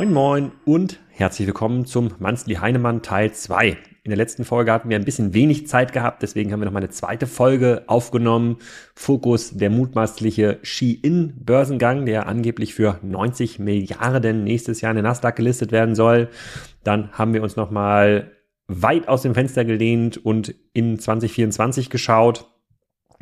[0.00, 3.76] Moin Moin und herzlich willkommen zum Manzli Heinemann Teil 2.
[4.02, 6.72] In der letzten Folge hatten wir ein bisschen wenig Zeit gehabt, deswegen haben wir noch
[6.72, 8.56] mal eine zweite Folge aufgenommen.
[8.94, 15.70] Fokus der mutmaßliche Ski-In-Börsengang, der angeblich für 90 Milliarden nächstes Jahr in der Nasdaq gelistet
[15.70, 16.30] werden soll.
[16.82, 18.30] Dann haben wir uns noch mal
[18.68, 22.46] weit aus dem Fenster gelehnt und in 2024 geschaut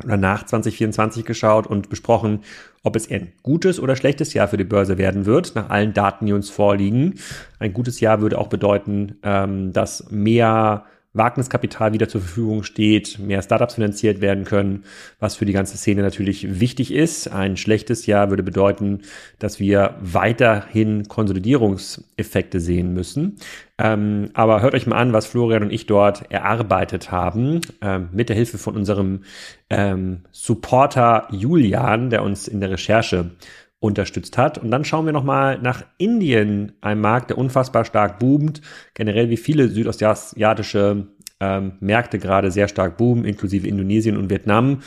[0.03, 2.41] oder nach 2024 geschaut und besprochen,
[2.83, 6.25] ob es ein gutes oder schlechtes Jahr für die Börse werden wird, nach allen Daten,
[6.25, 7.15] die uns vorliegen.
[7.59, 13.41] Ein gutes Jahr würde auch bedeuten, ähm, dass mehr Wagniskapital wieder zur Verfügung steht, mehr
[13.41, 14.83] Startups finanziert werden können,
[15.19, 17.27] was für die ganze Szene natürlich wichtig ist.
[17.27, 19.01] Ein schlechtes Jahr würde bedeuten,
[19.39, 23.37] dass wir weiterhin Konsolidierungseffekte sehen müssen.
[23.79, 28.29] Ähm, aber hört euch mal an, was Florian und ich dort erarbeitet haben, ähm, mit
[28.29, 29.23] der Hilfe von unserem
[29.71, 33.31] ähm, Supporter Julian, der uns in der Recherche
[33.79, 34.57] unterstützt hat.
[34.57, 38.61] Und dann schauen wir nochmal nach Indien, einem Markt, der unfassbar stark boomt,
[38.93, 41.07] generell wie viele südostasiatische
[41.39, 44.81] ähm, Märkte gerade sehr stark boomen, inklusive Indonesien und Vietnam.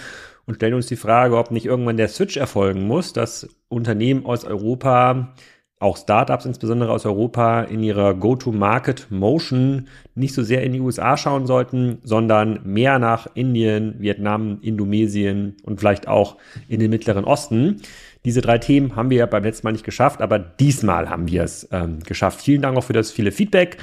[0.45, 4.45] Und stellen uns die Frage, ob nicht irgendwann der Switch erfolgen muss, dass Unternehmen aus
[4.45, 5.35] Europa
[5.83, 11.47] auch Startups insbesondere aus Europa in ihrer Go-to-Market-Motion nicht so sehr in die USA schauen
[11.47, 16.37] sollten, sondern mehr nach Indien, Vietnam, Indonesien und vielleicht auch
[16.69, 17.83] in den Mittleren Osten.
[18.25, 21.69] Diese drei Themen haben wir beim letzten Mal nicht geschafft, aber diesmal haben wir es
[21.73, 22.41] ähm, geschafft.
[22.41, 23.79] Vielen Dank auch für das viele Feedback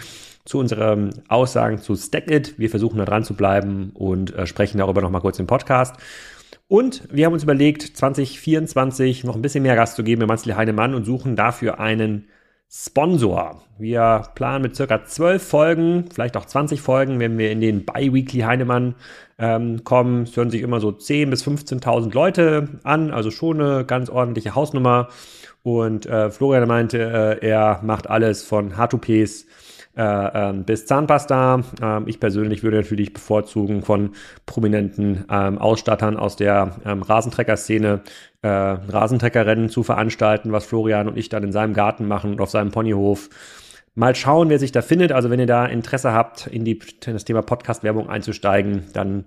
[0.46, 2.58] zu unseren Aussagen zu Stackit.
[2.58, 5.96] Wir versuchen da dran zu bleiben und äh, sprechen darüber nochmal kurz im Podcast.
[6.70, 10.54] Und wir haben uns überlegt, 2024 noch ein bisschen mehr Gas zu geben mit Manzli
[10.54, 12.28] Heinemann und suchen dafür einen
[12.72, 13.64] Sponsor.
[13.80, 18.42] Wir planen mit circa zwölf Folgen, vielleicht auch 20 Folgen, wenn wir in den Bi-Weekly
[18.42, 18.94] Heinemann
[19.40, 20.24] ähm, kommen.
[20.24, 24.54] Es hören sich immer so 10.000 bis 15.000 Leute an, also schon eine ganz ordentliche
[24.54, 25.10] Hausnummer.
[25.64, 27.00] Und äh, Florian meinte,
[27.42, 29.48] äh, er macht alles von H2Ps
[30.00, 31.62] äh, ähm, bis Zahnpasta.
[31.82, 34.12] Ähm, ich persönlich würde natürlich bevorzugen von
[34.46, 38.00] prominenten ähm, Ausstattern aus der ähm, Rasentrecker-Szene
[38.42, 42.50] äh, Rasentreckerrennen zu veranstalten, was Florian und ich dann in seinem Garten machen und auf
[42.50, 43.30] seinem Ponyhof.
[43.94, 45.12] Mal schauen, wer sich da findet.
[45.12, 49.26] Also wenn ihr da Interesse habt, in, die, in das Thema Podcast-Werbung einzusteigen, dann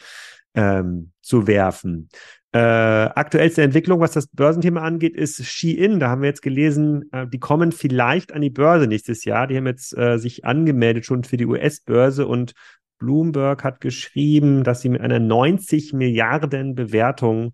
[0.54, 2.08] ähm, zu werfen.
[2.52, 6.00] Äh, aktuellste Entwicklung, was das Börsenthema angeht, ist Shein.
[6.00, 9.46] Da haben wir jetzt gelesen, äh, die kommen vielleicht an die Börse nächstes Jahr.
[9.46, 12.54] Die haben jetzt äh, sich angemeldet schon für die US-Börse und
[12.98, 17.52] Bloomberg hat geschrieben, dass sie mit einer 90 Milliarden Bewertung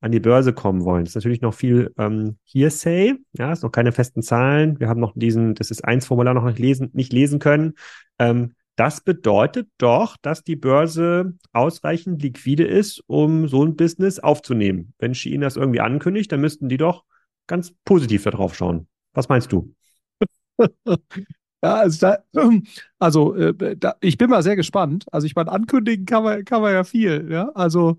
[0.00, 1.04] an die Börse kommen wollen.
[1.04, 4.78] Das ist natürlich noch viel ähm, Hearsay, ja, ist noch keine festen Zahlen.
[4.78, 7.74] Wir haben noch diesen, das ist eins Formular noch nicht lesen, nicht lesen können.
[8.18, 14.92] Ähm, das bedeutet doch, dass die Börse ausreichend liquide ist, um so ein Business aufzunehmen.
[14.98, 17.04] Wenn Shein das irgendwie ankündigt, dann müssten die doch
[17.46, 18.86] ganz positiv darauf schauen.
[19.14, 19.74] Was meinst du?
[21.62, 22.18] Ja, also, da,
[22.98, 25.06] also äh, da, ich bin mal sehr gespannt.
[25.10, 27.30] Also ich meine, ankündigen kann man, kann man ja viel.
[27.30, 27.48] Ja?
[27.54, 27.96] Also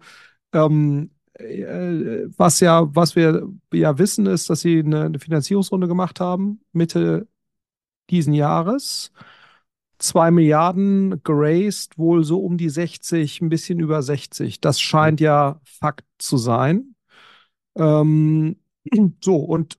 [0.53, 6.19] ähm, äh, was ja, was wir ja wissen, ist, dass sie eine, eine Finanzierungsrunde gemacht
[6.19, 7.27] haben Mitte
[8.09, 9.11] diesen Jahres
[9.99, 14.61] zwei Milliarden geraced, wohl so um die 60, ein bisschen über 60.
[14.61, 16.95] Das scheint ja Fakt zu sein.
[17.75, 18.57] Ähm,
[19.23, 19.77] so, und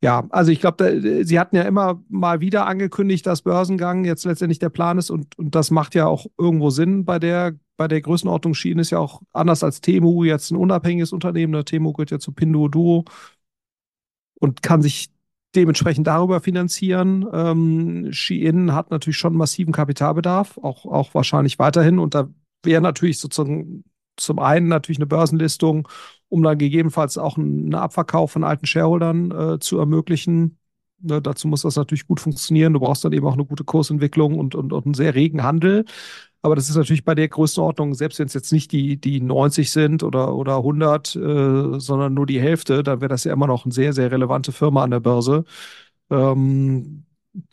[0.00, 4.58] ja, also ich glaube, Sie hatten ja immer mal wieder angekündigt, dass Börsengang jetzt letztendlich
[4.58, 8.00] der Plan ist und, und das macht ja auch irgendwo Sinn bei der, bei der
[8.00, 11.52] Größenordnung Schienen ist ja auch anders als Temu jetzt ein unabhängiges Unternehmen.
[11.52, 13.04] Der Temu gehört ja zu Pinduoduo
[14.40, 15.13] und kann sich
[15.56, 17.26] dementsprechend darüber finanzieren.
[17.32, 21.98] Ähm, Shein hat natürlich schon massiven Kapitalbedarf, auch, auch wahrscheinlich weiterhin.
[21.98, 22.28] Und da
[22.62, 23.84] wäre natürlich sozusagen
[24.16, 25.88] zum einen natürlich eine Börsenlistung,
[26.28, 30.58] um dann gegebenenfalls auch einen Abverkauf von alten Shareholdern äh, zu ermöglichen.
[31.00, 32.72] Ne, dazu muss das natürlich gut funktionieren.
[32.72, 35.84] Du brauchst dann eben auch eine gute Kursentwicklung und, und, und einen sehr regen Handel.
[36.44, 39.70] Aber das ist natürlich bei der Größenordnung, selbst wenn es jetzt nicht die, die 90
[39.70, 43.64] sind oder, oder 100, äh, sondern nur die Hälfte, dann wäre das ja immer noch
[43.64, 45.44] eine sehr, sehr relevante Firma an der Börse,
[46.10, 47.06] ähm,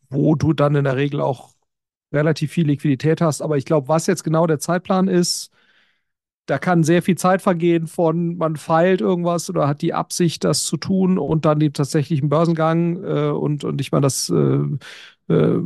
[0.09, 1.55] wo du dann in der Regel auch
[2.13, 3.41] relativ viel Liquidität hast.
[3.41, 5.51] Aber ich glaube, was jetzt genau der Zeitplan ist,
[6.47, 10.65] da kann sehr viel Zeit vergehen von man feilt irgendwas oder hat die Absicht, das
[10.65, 15.59] zu tun und dann den tatsächlichen Börsengang äh, und, und ich meine, das äh, äh,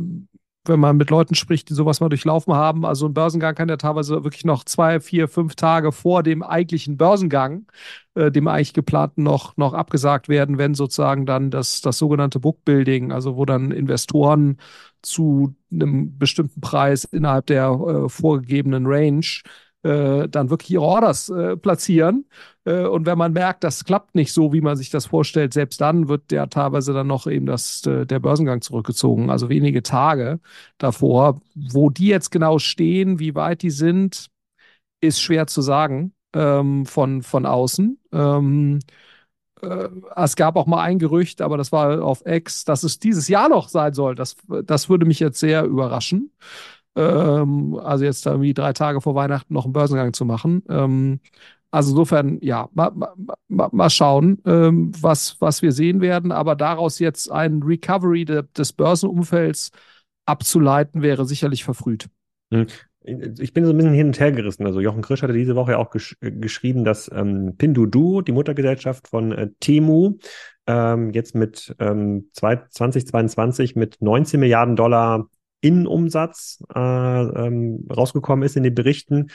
[0.68, 2.84] wenn man mit Leuten spricht, die sowas mal durchlaufen haben.
[2.84, 6.96] Also ein Börsengang kann ja teilweise wirklich noch zwei, vier, fünf Tage vor dem eigentlichen
[6.96, 7.66] Börsengang,
[8.14, 13.12] äh, dem eigentlich geplanten, noch, noch abgesagt werden, wenn sozusagen dann das, das sogenannte Bookbuilding,
[13.12, 14.58] also wo dann Investoren
[15.02, 19.26] zu einem bestimmten Preis innerhalb der äh, vorgegebenen Range
[19.86, 22.26] äh, dann wirklich ihre Orders äh, platzieren.
[22.64, 25.80] Äh, und wenn man merkt, das klappt nicht so, wie man sich das vorstellt, selbst
[25.80, 30.40] dann wird ja teilweise dann noch eben das, äh, der Börsengang zurückgezogen, also wenige Tage
[30.78, 31.40] davor.
[31.54, 34.28] Wo die jetzt genau stehen, wie weit die sind,
[35.00, 37.98] ist schwer zu sagen ähm, von, von außen.
[38.12, 38.80] Ähm,
[39.62, 43.28] äh, es gab auch mal ein Gerücht, aber das war auf X, dass es dieses
[43.28, 44.14] Jahr noch sein soll.
[44.14, 46.32] Das, das würde mich jetzt sehr überraschen.
[46.96, 50.62] Ähm, also jetzt irgendwie drei Tage vor Weihnachten noch einen Börsengang zu machen.
[50.68, 51.20] Ähm,
[51.70, 52.90] also insofern, ja, mal,
[53.48, 56.32] mal, mal schauen, ähm, was, was wir sehen werden.
[56.32, 59.72] Aber daraus jetzt ein Recovery de, des Börsenumfelds
[60.24, 62.08] abzuleiten, wäre sicherlich verfrüht.
[62.52, 62.66] Hm.
[63.38, 64.66] Ich bin so ein bisschen hin und her gerissen.
[64.66, 68.32] Also Jochen Krisch hatte diese Woche ja auch gesch äh, geschrieben, dass ähm, Pinduoduo, die
[68.32, 70.18] Muttergesellschaft von äh, Temu,
[70.66, 75.28] ähm, jetzt mit ähm, 2022 mit 19 Milliarden Dollar
[75.60, 79.28] Innenumsatz äh, ähm, rausgekommen ist in den Berichten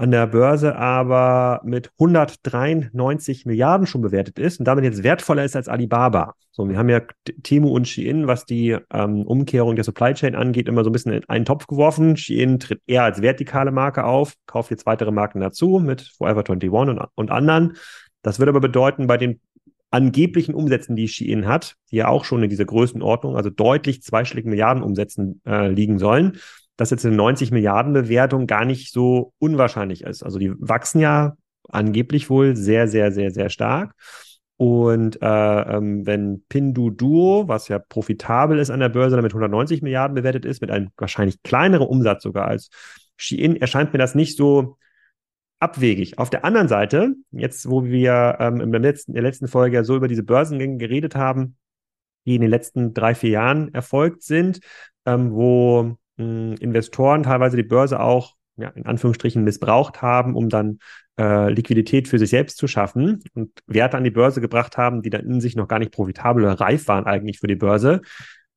[0.00, 5.56] an der Börse aber mit 193 Milliarden schon bewertet ist und damit jetzt wertvoller ist
[5.56, 6.32] als Alibaba.
[6.52, 7.02] So, wir haben ja
[7.42, 11.12] Temu und Shein, was die ähm, Umkehrung der Supply Chain angeht, immer so ein bisschen
[11.12, 12.16] in einen Topf geworfen.
[12.16, 16.70] Shein tritt eher als vertikale Marke auf, kauft jetzt weitere Marken dazu mit Forever 21
[16.70, 17.76] und, und anderen.
[18.22, 19.40] Das würde aber bedeuten, bei den
[19.90, 24.50] angeblichen Umsätzen, die Shein hat, die ja auch schon in dieser Größenordnung, also deutlich zweistelligen
[24.50, 26.38] Milliarden Umsätzen äh, liegen sollen,
[26.76, 30.22] dass jetzt eine 90 Milliarden Bewertung gar nicht so unwahrscheinlich ist.
[30.22, 31.36] Also die wachsen ja
[31.68, 33.94] angeblich wohl sehr, sehr, sehr, sehr stark.
[34.56, 40.14] Und äh, ähm, wenn Pinduoduo, was ja profitabel ist an der Börse, mit 190 Milliarden
[40.14, 42.68] bewertet ist, mit einem wahrscheinlich kleineren Umsatz sogar als
[43.16, 44.76] Shein, erscheint mir das nicht so
[45.60, 46.18] abwegig.
[46.18, 49.76] Auf der anderen Seite, jetzt wo wir ähm, in, der letzten, in der letzten Folge
[49.76, 51.56] ja so über diese Börsengänge geredet haben,
[52.26, 54.60] die in den letzten drei, vier Jahren erfolgt sind,
[55.06, 60.48] ähm, wo mh, hm, Investoren teilweise die Börse auch ja, in Anführungsstrichen missbraucht haben, um
[60.48, 60.78] dann
[61.18, 65.10] äh, Liquidität für sich selbst zu schaffen und Werte an die Börse gebracht haben, die
[65.10, 68.02] dann in sich noch gar nicht profitabel oder reif waren eigentlich für die Börse,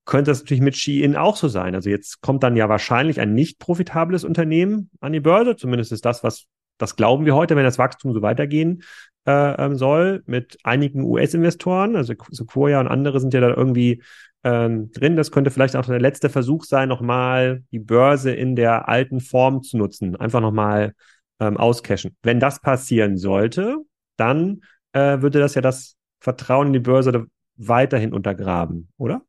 [0.05, 1.75] könnte das natürlich mit Shein auch so sein.
[1.75, 6.05] Also jetzt kommt dann ja wahrscheinlich ein nicht profitables Unternehmen an die Börse, zumindest ist
[6.05, 6.45] das, was
[6.77, 8.83] das glauben wir heute, wenn das Wachstum so weitergehen
[9.25, 14.03] äh, ähm, soll, mit einigen US-Investoren, also Sequoia und andere sind ja da irgendwie
[14.43, 15.15] ähm, drin.
[15.15, 19.61] Das könnte vielleicht auch der letzte Versuch sein, nochmal die Börse in der alten Form
[19.63, 20.93] zu nutzen, einfach nochmal
[21.39, 22.15] ähm, auscashen.
[22.21, 23.77] Wenn das passieren sollte,
[24.17, 24.61] dann
[24.93, 27.25] äh, würde das ja das Vertrauen in die Börse
[27.55, 29.21] weiterhin untergraben, oder?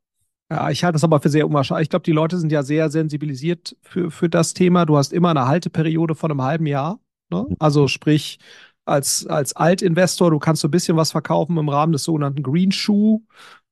[0.49, 1.85] Ja, ich halte das aber für sehr unwahrscheinlich.
[1.85, 4.85] Ich glaube, die Leute sind ja sehr sensibilisiert für, für das Thema.
[4.85, 6.99] Du hast immer eine Halteperiode von einem halben Jahr.
[7.29, 7.45] Ne?
[7.59, 8.39] Also sprich,
[8.85, 12.71] als, als Altinvestor, du kannst so ein bisschen was verkaufen im Rahmen des sogenannten Green
[12.71, 13.21] Shoe,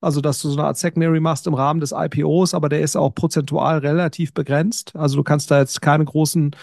[0.01, 2.95] also dass du so eine Art Secondary machst im Rahmen des IPOs, aber der ist
[2.95, 4.95] auch prozentual relativ begrenzt.
[4.95, 6.55] Also du kannst da jetzt keine großen,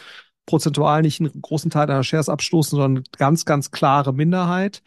[0.47, 4.83] prozentual nicht einen großen Teil deiner Shares abstoßen, sondern ganz, ganz klare Minderheit.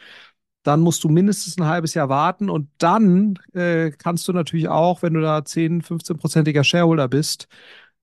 [0.63, 5.01] Dann musst du mindestens ein halbes Jahr warten und dann äh, kannst du natürlich auch,
[5.01, 7.47] wenn du da 10, 15-prozentiger Shareholder bist,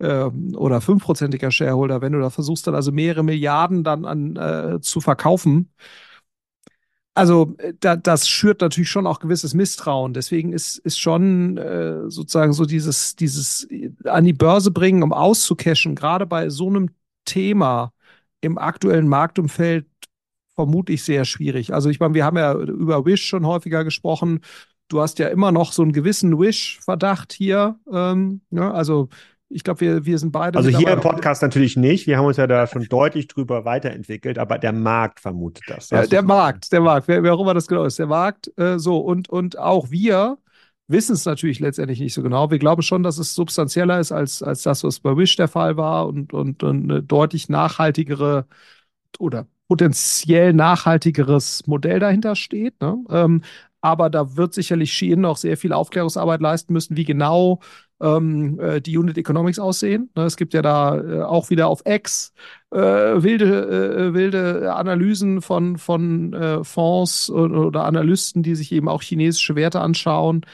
[0.01, 4.81] ähm, oder fünfprozentiger Shareholder, wenn du da versuchst, dann also mehrere Milliarden dann an äh,
[4.81, 5.71] zu verkaufen.
[7.15, 10.15] Also äh, da, das schürt natürlich schon auch gewisses Misstrauen.
[10.15, 15.13] Deswegen ist, ist schon äh, sozusagen so dieses, dieses äh, an die Börse bringen, um
[15.13, 16.91] auszucashen, gerade bei so einem
[17.25, 17.93] Thema
[18.41, 19.87] im aktuellen Marktumfeld
[20.55, 21.75] vermutlich sehr schwierig.
[21.75, 24.41] Also ich meine, wir haben ja über Wish schon häufiger gesprochen.
[24.89, 27.79] Du hast ja immer noch so einen gewissen Wish-Verdacht hier.
[27.93, 28.73] Ähm, ne?
[28.73, 29.09] also
[29.51, 30.57] ich glaube, wir, wir sind beide.
[30.57, 32.07] Also hier im Podcast natürlich nicht.
[32.07, 35.91] Wir haben uns ja da schon deutlich drüber weiterentwickelt, aber der Markt vermutet das.
[35.91, 38.53] Ja, der Markt, der Markt, wer, wer auch immer das genau ist, der Markt.
[38.57, 40.39] Äh, so, und, und auch wir
[40.87, 42.51] wissen es natürlich letztendlich nicht so genau.
[42.51, 45.77] Wir glauben schon, dass es substanzieller ist als, als das, was bei Wish der Fall
[45.77, 48.47] war und, und, und eine deutlich nachhaltigere
[49.19, 52.81] oder potenziell nachhaltigeres Modell dahinter steht.
[52.81, 53.05] Ne?
[53.11, 53.43] Ähm,
[53.81, 57.61] aber da wird sicherlich Shein auch sehr viel Aufklärungsarbeit leisten müssen, wie genau
[58.01, 60.11] ähm, äh, die Unit Economics aussehen.
[60.17, 62.33] Ne, es gibt ja da äh, auch wieder auf X
[62.71, 69.03] äh, wilde, äh, wilde Analysen von, von äh, Fonds oder Analysten, die sich eben auch
[69.03, 70.45] chinesische Werte anschauen.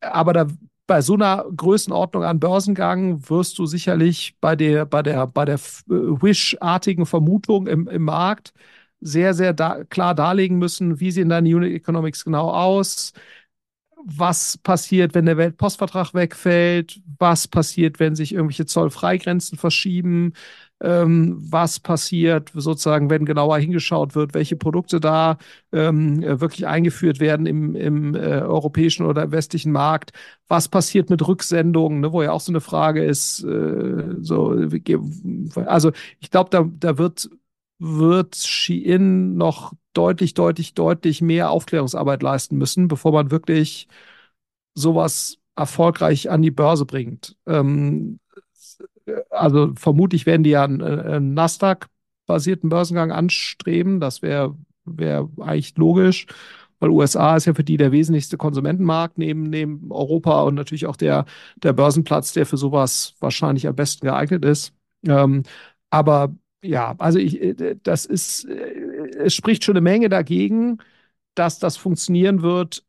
[0.00, 0.46] Aber da
[0.86, 5.58] bei so einer Größenordnung an Börsengang wirst du sicherlich bei der, bei der, bei der
[5.86, 8.52] Wish-artigen Vermutung im, im Markt
[9.00, 13.12] sehr, sehr da, klar darlegen müssen, wie sehen deine Unit Economics genau aus,
[14.04, 20.34] was passiert, wenn der Weltpostvertrag wegfällt, was passiert, wenn sich irgendwelche Zollfreigrenzen verschieben,
[20.82, 25.38] ähm, was passiert sozusagen, wenn genauer hingeschaut wird, welche Produkte da
[25.72, 30.12] ähm, wirklich eingeführt werden im, im äh, europäischen oder westlichen Markt,
[30.48, 34.54] was passiert mit Rücksendungen, ne, wo ja auch so eine Frage ist, äh, so,
[35.64, 37.30] also ich glaube, da, da wird
[37.78, 43.88] wird Shein noch deutlich, deutlich, deutlich mehr Aufklärungsarbeit leisten müssen, bevor man wirklich
[44.74, 47.36] sowas erfolgreich an die Börse bringt.
[47.46, 48.18] Ähm,
[49.30, 54.00] also vermutlich werden die ja einen, einen Nasdaq-basierten Börsengang anstreben.
[54.00, 56.26] Das wäre wär eigentlich logisch,
[56.80, 60.96] weil USA ist ja für die der wesentlichste Konsumentenmarkt neben, neben Europa und natürlich auch
[60.96, 61.24] der,
[61.56, 64.72] der Börsenplatz, der für sowas wahrscheinlich am besten geeignet ist.
[65.06, 65.42] Ähm,
[65.90, 68.54] aber ja, also ich, äh, das ist, äh,
[69.18, 70.78] es spricht schon eine Menge dagegen,
[71.34, 72.84] dass das funktionieren wird,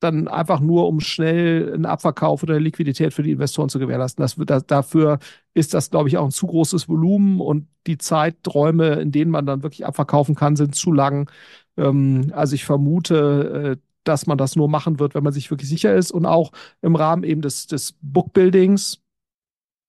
[0.00, 4.22] dann einfach nur, um schnell einen Abverkauf oder Liquidität für die Investoren zu gewährleisten.
[4.22, 5.18] Das, das, dafür
[5.54, 9.46] ist das, glaube ich, auch ein zu großes Volumen und die Zeiträume, in denen man
[9.46, 11.30] dann wirklich abverkaufen kann, sind zu lang.
[11.78, 15.68] Ähm, also ich vermute, äh, dass man das nur machen wird, wenn man sich wirklich
[15.70, 16.52] sicher ist und auch
[16.82, 19.00] im Rahmen eben des, des Bookbuildings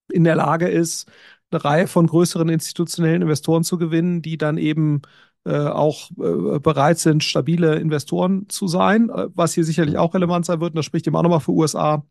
[0.10, 1.10] in der Lage ist,
[1.52, 5.02] eine Reihe von größeren institutionellen Investoren zu gewinnen, die dann eben
[5.46, 10.46] äh, auch äh, bereit sind, stabile Investoren zu sein, äh, was hier sicherlich auch relevant
[10.46, 10.72] sein wird.
[10.72, 12.06] Und das spricht eben auch nochmal für USA.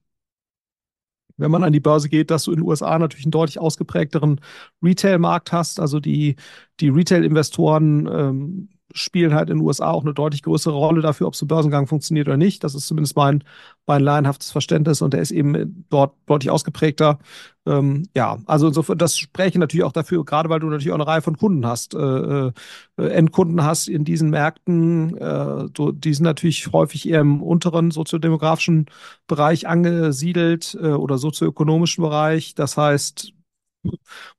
[1.37, 4.41] Wenn man an die Börse geht, dass du in den USA natürlich einen deutlich ausgeprägteren
[4.83, 5.81] Retail-Markt hast.
[5.81, 6.37] Also die,
[6.81, 11.37] die Retail-Investoren ähm, spielen halt in den USA auch eine deutlich größere Rolle dafür, ob
[11.37, 12.65] so ein Börsengang funktioniert oder nicht.
[12.65, 13.45] Das ist zumindest mein,
[13.87, 17.19] mein laienhaftes Verständnis und der ist eben dort deutlich ausgeprägter.
[17.67, 21.07] Ähm, ja, also insofern, das spreche natürlich auch dafür, gerade weil du natürlich auch eine
[21.07, 22.53] Reihe von Kunden hast, äh, äh,
[22.97, 25.17] Endkunden hast in diesen Märkten.
[25.19, 28.87] Äh, die sind natürlich häufig eher im unteren soziodemografischen
[29.27, 32.55] Bereich angesiedelt äh, oder sozioökonomischen Bereich.
[32.55, 33.33] Das heißt,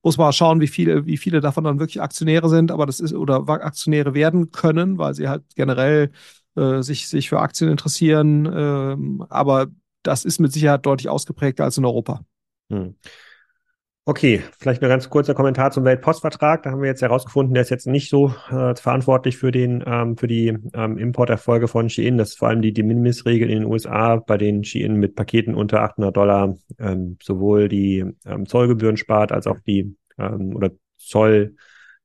[0.04, 3.13] muss man schauen, wie viele, wie viele davon dann wirklich Aktionäre sind, aber das ist
[3.13, 6.12] oder Aktionäre werden können, weil sie halt generell
[6.56, 8.46] äh, sich, sich für Aktien interessieren.
[8.51, 9.68] Ähm, aber
[10.04, 12.22] das ist mit Sicherheit deutlich ausgeprägter als in Europa.
[12.72, 12.96] Hm.
[14.10, 16.64] Okay, vielleicht nur ganz kurzer Kommentar zum Weltpostvertrag.
[16.64, 20.16] Da haben wir jetzt herausgefunden, der ist jetzt nicht so äh, verantwortlich für den ähm,
[20.16, 22.18] für die ähm, Importerfolge von Shein.
[22.18, 25.56] Das ist vor allem die De Minimis-Regel in den USA, bei denen Shein mit Paketen
[25.56, 31.58] unter 800 Dollar ähm, sowohl die ähm, Zollgebühren spart als auch die ähm, oder Zoll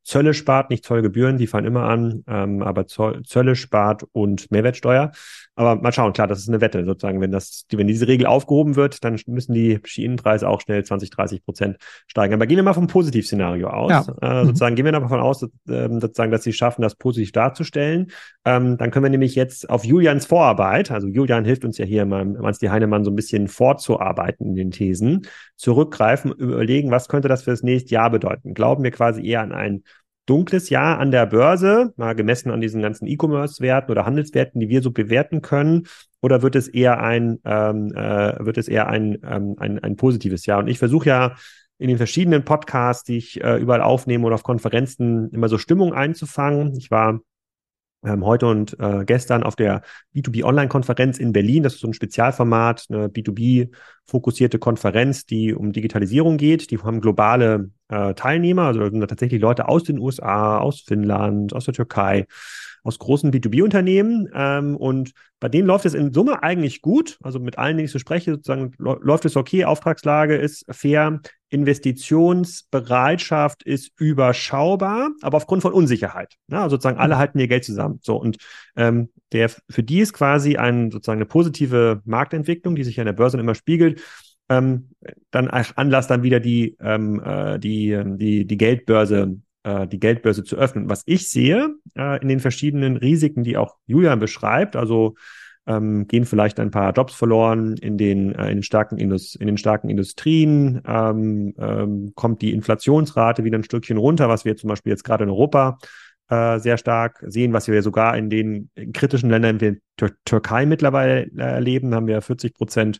[0.04, 5.12] Zölle spart, nicht Zollgebühren, die fallen immer an, ähm, aber Zoll, Zölle spart und Mehrwertsteuer.
[5.54, 7.20] Aber mal schauen, klar, das ist eine Wette sozusagen.
[7.20, 11.44] Wenn das, wenn diese Regel aufgehoben wird, dann müssen die Schienenpreise auch schnell 20, 30
[11.44, 12.32] Prozent steigen.
[12.32, 13.90] Aber gehen wir mal vom Positivszenario aus.
[13.90, 14.04] Ja.
[14.22, 14.46] Äh, mhm.
[14.46, 18.10] sozusagen gehen wir davon aus, dass, äh, sozusagen, dass sie schaffen, das positiv darzustellen.
[18.46, 22.06] Ähm, dann können wir nämlich jetzt auf Julians Vorarbeit, also Julian hilft uns ja hier
[22.06, 27.42] mal, die Heinemann so ein bisschen fortzuarbeiten in den Thesen, zurückgreifen, überlegen, was könnte das
[27.42, 28.54] für das nächste Jahr bedeuten?
[28.54, 29.82] Glauben wir quasi eher an ein
[30.26, 34.82] dunkles Jahr an der Börse, mal gemessen an diesen ganzen E-Commerce-Werten oder Handelswerten, die wir
[34.82, 35.86] so bewerten können,
[36.20, 40.46] oder wird es eher ein, ähm, äh, wird es eher ein, ähm, ein, ein positives
[40.46, 40.60] Jahr?
[40.60, 41.34] Und ich versuche ja
[41.78, 45.92] in den verschiedenen Podcasts, die ich äh, überall aufnehme oder auf Konferenzen, immer so Stimmung
[45.92, 46.76] einzufangen.
[46.76, 47.20] Ich war
[48.04, 49.82] ähm, heute und äh, gestern auf der
[50.14, 51.62] B2B Online-Konferenz in Berlin.
[51.62, 56.70] Das ist so ein Spezialformat, eine B2B-fokussierte Konferenz, die um Digitalisierung geht.
[56.70, 60.80] Die haben globale äh, Teilnehmer, also da sind da tatsächlich Leute aus den USA, aus
[60.80, 62.26] Finnland, aus der Türkei,
[62.82, 64.28] aus großen B2B-Unternehmen.
[64.34, 67.18] Ähm, und bei denen läuft es in Summe eigentlich gut.
[67.22, 71.20] Also mit allen, denen ich so spreche, sozusagen läuft es okay, Auftragslage ist fair,
[71.50, 76.34] Investitionsbereitschaft ist überschaubar, aber aufgrund von Unsicherheit.
[76.48, 78.00] Ja, also sozusagen alle halten ihr Geld zusammen.
[78.02, 78.38] So und
[78.74, 83.06] ähm, der für die ist quasi ein, sozusagen eine positive Marktentwicklung, die sich ja in
[83.06, 84.00] der Börse immer spiegelt.
[84.48, 84.90] Ähm,
[85.30, 90.56] dann Anlass dann wieder die ähm, äh, die die die Geldbörse äh, die Geldbörse zu
[90.56, 90.88] öffnen.
[90.88, 95.14] Was ich sehe äh, in den verschiedenen Risiken, die auch Julian beschreibt, also
[95.66, 99.46] ähm, gehen vielleicht ein paar Jobs verloren in den, äh, in den, starken, Indus in
[99.46, 104.68] den starken Industrien, ähm, ähm, kommt die Inflationsrate wieder ein Stückchen runter, was wir zum
[104.68, 105.78] Beispiel jetzt gerade in Europa
[106.28, 111.26] äh, sehr stark sehen, was wir sogar in den kritischen Ländern wie Tür Türkei mittlerweile
[111.26, 112.98] äh, erleben, haben wir 40 Prozent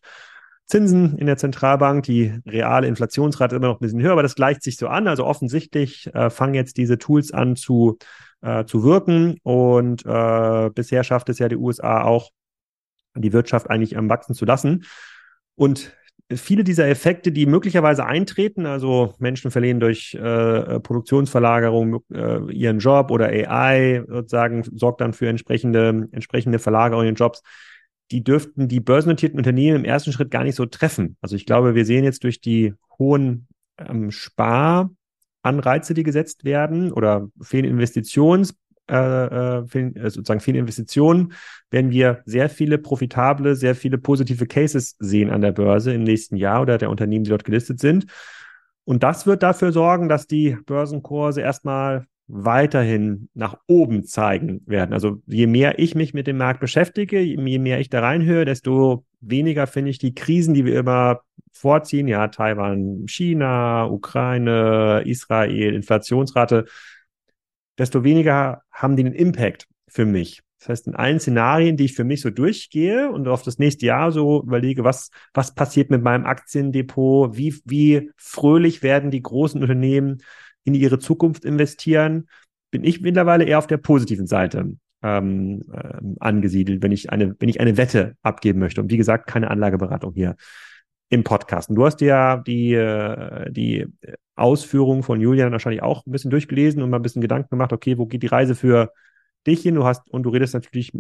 [0.67, 2.05] Zinsen in der Zentralbank.
[2.05, 5.09] Die reale Inflationsrate ist immer noch ein bisschen höher, aber das gleicht sich so an.
[5.09, 7.99] Also offensichtlich äh, fangen jetzt diese Tools an zu,
[8.41, 9.39] äh, zu wirken.
[9.43, 12.31] Und äh, bisher schafft es ja die USA auch,
[13.15, 14.85] die Wirtschaft eigentlich am Wachsen zu lassen.
[15.55, 15.95] Und
[16.37, 23.11] viele dieser Effekte, die möglicherweise eintreten, also Menschen verlieren durch äh, Produktionsverlagerung äh, ihren Job
[23.11, 27.43] oder AI sozusagen sorgt dann für entsprechende, entsprechende Verlagerung in Jobs,
[28.13, 31.17] die dürften die börsennotierten Unternehmen im ersten Schritt gar nicht so treffen.
[31.23, 37.29] Also ich glaube, wir sehen jetzt durch die hohen ähm, Sparanreize, die gesetzt werden oder
[37.41, 38.55] fehlende Investitions,
[38.91, 41.33] äh, äh, fehlen, äh, sozusagen viele Investitionen,
[41.71, 46.37] werden wir sehr viele profitable, sehr viele positive Cases sehen an der Börse im nächsten
[46.37, 48.07] Jahr oder der Unternehmen, die dort gelistet sind.
[48.85, 54.95] Und das wird dafür sorgen, dass die Börsenkurse erstmal weiterhin nach oben zeigen werden.
[54.95, 59.05] Also je mehr ich mich mit dem Markt beschäftige, je mehr ich da reinhöre, desto
[59.21, 61.21] weniger finde ich die Krisen, die wir immer
[61.53, 66.65] vorziehen, ja, Taiwan, China, Ukraine, Israel, Inflationsrate,
[67.77, 70.41] desto weniger haben die einen Impact für mich.
[70.59, 73.85] Das heißt, in allen Szenarien, die ich für mich so durchgehe und auf das nächste
[73.85, 79.61] Jahr so überlege, was, was passiert mit meinem Aktiendepot, wie, wie fröhlich werden die großen
[79.61, 80.23] Unternehmen
[80.65, 82.29] in ihre Zukunft investieren,
[82.71, 87.49] bin ich mittlerweile eher auf der positiven Seite ähm, äh, angesiedelt, wenn ich eine, wenn
[87.49, 88.81] ich eine Wette abgeben möchte.
[88.81, 90.37] Und wie gesagt, keine Anlageberatung hier
[91.09, 91.69] im Podcast.
[91.69, 93.87] Und du hast ja die, äh, die
[94.35, 97.99] Ausführungen von Julian wahrscheinlich auch ein bisschen durchgelesen und mal ein bisschen Gedanken gemacht, okay,
[97.99, 98.93] wo geht die Reise für
[99.47, 99.75] dich hin?
[99.75, 100.93] Du hast, und du redest natürlich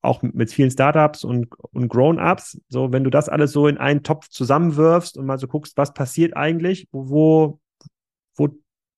[0.00, 2.60] auch mit vielen Startups und, und Grown-Ups.
[2.68, 5.92] So, wenn du das alles so in einen Topf zusammenwirfst und mal so guckst, was
[5.92, 7.58] passiert eigentlich, wo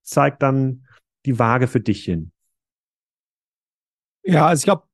[0.04, 0.87] zeigt dann
[1.26, 2.30] die Waage für dich hin?
[4.23, 4.84] Ja, also ich glaube,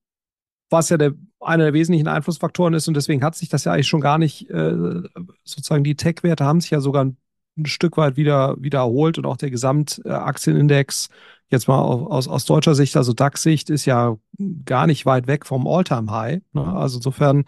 [0.70, 3.88] was ja der, einer der wesentlichen Einflussfaktoren ist und deswegen hat sich das ja eigentlich
[3.88, 5.02] schon gar nicht, äh,
[5.44, 7.16] sozusagen die Tech-Werte haben sich ja sogar ein,
[7.64, 11.10] Stück weit wieder wiederholt und auch der Gesamtaktienindex
[11.50, 14.16] jetzt mal aus, aus deutscher Sicht, also DAX-Sicht, ist ja
[14.64, 16.40] gar nicht weit weg vom All-Time-High.
[16.52, 16.64] Ne?
[16.64, 17.44] Also insofern,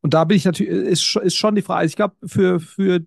[0.00, 3.04] und da bin ich natürlich, ist, ist schon die Frage, also ich glaube, für, für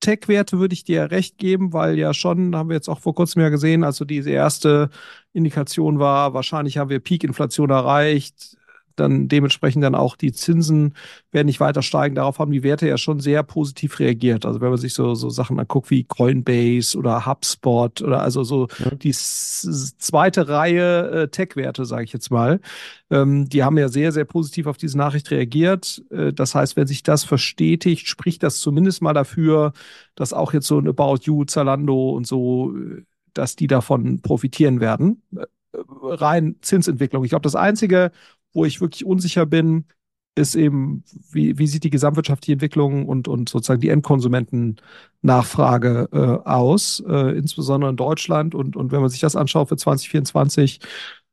[0.00, 3.42] Tech-Werte würde ich dir recht geben, weil ja schon, haben wir jetzt auch vor kurzem
[3.42, 4.90] ja gesehen, also diese erste
[5.32, 8.57] Indikation war, wahrscheinlich haben wir Peak-Inflation erreicht,
[9.00, 10.94] dann dementsprechend dann auch die Zinsen
[11.32, 12.14] werden nicht weiter steigen.
[12.14, 14.46] Darauf haben die Werte ja schon sehr positiv reagiert.
[14.46, 18.68] Also wenn man sich so, so Sachen anguckt wie Coinbase oder HubSpot oder also so
[18.78, 18.90] ja.
[18.94, 22.60] die zweite Reihe äh, Tech-Werte, sage ich jetzt mal,
[23.10, 26.02] ähm, die haben ja sehr, sehr positiv auf diese Nachricht reagiert.
[26.10, 29.72] Äh, das heißt, wenn sich das verstetigt, spricht das zumindest mal dafür,
[30.14, 34.80] dass auch jetzt so ein About You, Zalando und so, äh, dass die davon profitieren
[34.80, 35.46] werden äh,
[36.02, 37.24] rein Zinsentwicklung.
[37.24, 38.10] Ich glaube, das Einzige,
[38.52, 39.84] wo ich wirklich unsicher bin,
[40.38, 47.02] ist eben, wie, wie sieht die gesamtwirtschaftliche Entwicklung und, und sozusagen die Endkonsumentennachfrage äh, aus,
[47.06, 48.54] äh, insbesondere in Deutschland.
[48.54, 50.80] Und, und wenn man sich das anschaut für 2024,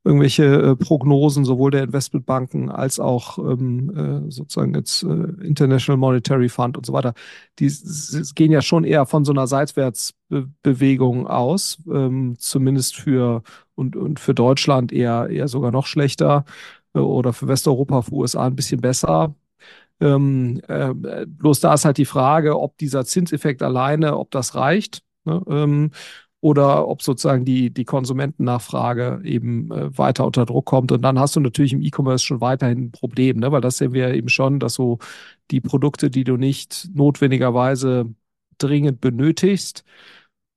[0.06, 6.48] irgendwelche äh, Prognosen sowohl der Investmentbanken als auch ähm, äh, sozusagen jetzt äh, International Monetary
[6.48, 7.16] Fund und so weiter,
[7.58, 7.72] die
[8.36, 13.42] gehen ja schon eher von so einer Seitwärtsbewegung aus, ähm, zumindest für
[13.74, 16.46] und, und für Deutschland eher, eher sogar noch schlechter
[17.00, 19.36] oder für Westeuropa, für USA ein bisschen besser.
[20.00, 20.94] Ähm, äh,
[21.28, 25.04] bloß da ist halt die Frage, ob dieser Zinseffekt alleine, ob das reicht.
[25.26, 25.42] Ne?
[25.48, 25.92] Ähm,
[26.46, 30.92] oder ob sozusagen die, die Konsumentennachfrage eben äh, weiter unter Druck kommt.
[30.92, 33.52] Und dann hast du natürlich im E-Commerce schon weiterhin ein Problem, ne?
[33.52, 35.00] weil das sehen wir eben schon, dass so
[35.50, 38.14] die Produkte, die du nicht notwendigerweise
[38.60, 39.84] dringend benötigst,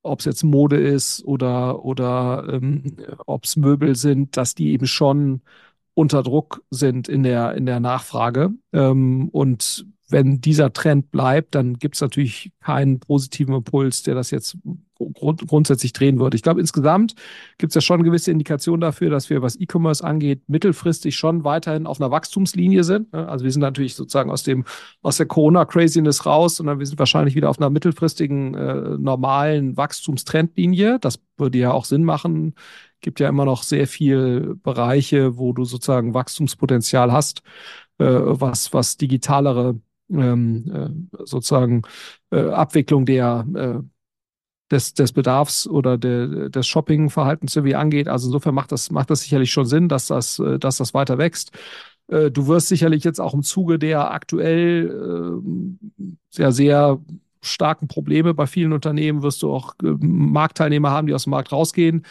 [0.03, 4.85] ob es jetzt Mode ist oder, oder ähm, ob es Möbel sind, dass die eben
[4.87, 5.41] schon
[5.99, 8.51] unter Druck sind in der, in der Nachfrage.
[8.71, 14.31] Ähm, und wenn dieser Trend bleibt, dann gibt es natürlich keinen positiven Impuls, der das
[14.31, 14.57] jetzt
[15.13, 16.35] grund grundsätzlich drehen würde.
[16.35, 17.15] Ich glaube, insgesamt
[17.57, 21.85] gibt es ja schon gewisse Indikationen dafür, dass wir, was E-Commerce angeht, mittelfristig schon weiterhin
[21.85, 23.11] auf einer Wachstumslinie sind.
[23.11, 23.27] Ne?
[23.27, 24.63] Also wir sind natürlich sozusagen aus dem,
[25.01, 30.97] aus der Corona-Craziness raus, sondern wir sind wahrscheinlich wieder auf einer mittelfristigen, äh, normalen Wachstumstrendlinie.
[30.99, 32.55] Das würde ja auch Sinn machen
[33.01, 37.41] gibt ja immer noch sehr viel Bereiche, wo du sozusagen Wachstumspotenzial hast,
[37.97, 39.79] äh, was, was digitalere
[40.11, 41.83] ähm, äh, sozusagen
[42.31, 43.83] äh, Abwicklung der äh,
[44.71, 48.07] des, des Bedarfs oder de, des Shoppingverhaltens irgendwie angeht.
[48.07, 51.17] Also insofern macht das, macht das sicherlich schon Sinn, dass das, äh, dass das weiter
[51.17, 51.51] wächst.
[52.07, 56.99] Äh, du wirst sicherlich jetzt auch im Zuge der aktuell äh, sehr, sehr
[57.41, 62.05] starken Probleme bei vielen Unternehmen wirst du auch Marktteilnehmer haben, die aus dem Markt rausgehen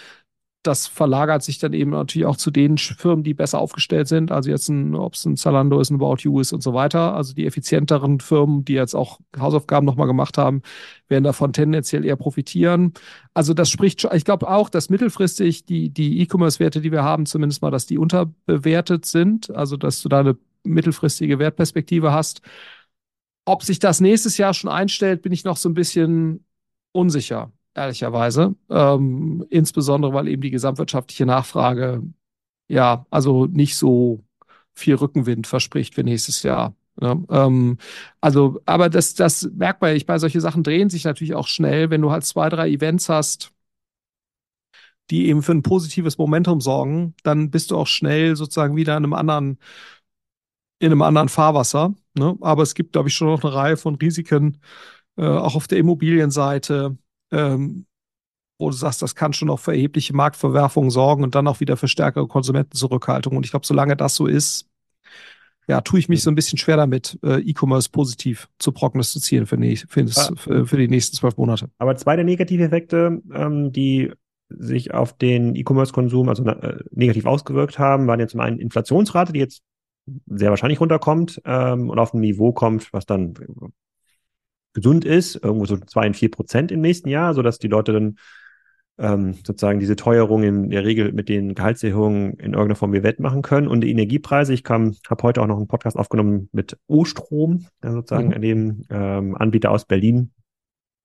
[0.62, 4.32] das verlagert sich dann eben natürlich auch zu den Firmen, die besser aufgestellt sind.
[4.32, 7.14] Also jetzt ein, ob es ein Zalando ist, ein About You ist und so weiter.
[7.14, 10.62] Also die effizienteren Firmen, die jetzt auch Hausaufgaben nochmal gemacht haben,
[11.08, 12.92] werden davon tendenziell eher profitieren.
[13.34, 17.24] Also das spricht schon, ich glaube auch, dass mittelfristig die, die E-Commerce-Werte, die wir haben,
[17.26, 19.50] zumindest mal, dass die unterbewertet sind.
[19.54, 22.42] Also dass du da eine mittelfristige Wertperspektive hast.
[23.44, 26.44] ob sich das nächstes Jahr schon einstellt, bin ich noch so ein bisschen
[26.92, 28.54] unsicher, ehrlicherweise.
[28.70, 32.02] Ähm, insbesondere, weil eben die gesamtwirtschaftliche Nachfrage
[32.68, 34.24] ja, also nicht so
[34.74, 36.76] viel Rückenwind verspricht für nächstes Jahr.
[37.00, 37.78] Ja, ähm,
[38.20, 41.90] also, aber das, das merkt man, ich bei solche Sachen drehen sich natürlich auch schnell,
[41.90, 43.52] wenn du halt zwei, drei Events hast,
[45.10, 49.04] die eben für ein positives Momentum sorgen, dann bist du auch schnell sozusagen wieder in
[49.04, 49.58] einem anderen,
[50.80, 51.94] in einem anderen Fahrwasser.
[52.14, 52.36] Ne?
[52.40, 54.60] Aber es gibt, glaube ich, schon noch eine Reihe von Risiken,
[55.16, 56.98] äh, auch auf der Immobilienseite,
[57.32, 57.86] ähm,
[58.58, 61.76] wo du sagst, das kann schon auch für erhebliche Marktverwerfungen sorgen und dann auch wieder
[61.76, 63.36] für stärkere Konsumentenzurückhaltung.
[63.36, 64.66] Und ich glaube, solange das so ist,
[65.68, 69.58] ja, tue ich mich so ein bisschen schwer damit, äh, E-Commerce positiv zu prognostizieren für,
[69.86, 71.70] für, das, für, für, die nächsten zwölf Monate.
[71.78, 74.10] Aber zwei der Negativeffekte, ähm, die
[74.48, 79.40] sich auf den E-Commerce-Konsum also äh, negativ ausgewirkt haben, waren ja zum einen Inflationsrate, die
[79.40, 79.62] jetzt
[80.26, 83.34] sehr wahrscheinlich runterkommt ähm, und auf ein Niveau kommt, was dann
[84.80, 88.16] gesund ist, irgendwo so zwei und vier Prozent im nächsten Jahr, sodass die Leute dann
[88.98, 93.42] ähm, sozusagen diese Teuerung in der Regel mit den Gehaltserhöhungen in irgendeiner Form wir wettmachen
[93.42, 93.68] können.
[93.68, 98.42] Und die Energiepreise, ich habe heute auch noch einen Podcast aufgenommen mit O-Strom, sozusagen mhm.
[98.42, 100.32] dem ähm, Anbieter aus Berlin,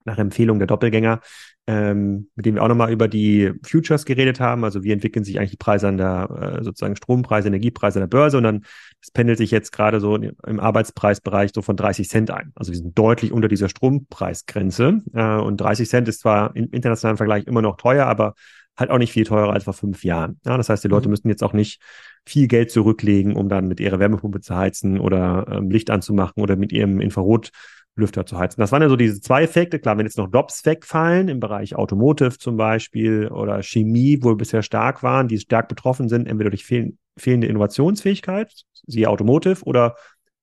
[0.06, 1.22] nach Empfehlung der Doppelgänger,
[1.66, 4.64] ähm, mit dem wir auch nochmal über die Futures geredet haben.
[4.64, 8.18] Also wie entwickeln sich eigentlich die Preise an der, äh, sozusagen Strompreise, Energiepreise an der
[8.18, 8.66] Börse und dann
[9.02, 12.52] das pendelt sich jetzt gerade so im Arbeitspreisbereich so von 30 Cent ein.
[12.56, 17.18] Also wir sind deutlich unter dieser Strompreisgrenze äh, und 30 Cent ist zwar im internationalen
[17.18, 18.34] Vergleich immer noch teuer, aber
[18.76, 20.40] halt auch nicht viel teurer als vor fünf Jahren.
[20.46, 21.12] Ja, das heißt, die Leute mhm.
[21.12, 21.82] müssen jetzt auch nicht
[22.26, 26.56] viel Geld zurücklegen, um dann mit ihrer Wärmepumpe zu heizen oder ähm, Licht anzumachen oder
[26.56, 27.52] mit ihrem Infrarot
[27.96, 28.60] Lüfter zu heizen.
[28.60, 29.80] Das waren ja so diese zwei Effekte.
[29.80, 34.38] Klar, wenn jetzt noch Dops wegfallen, im Bereich Automotive zum Beispiel oder Chemie, wo wir
[34.38, 38.52] bisher stark waren, die stark betroffen sind, entweder durch fehl fehlende Innovationsfähigkeit,
[38.88, 39.96] siehe Automotive, oder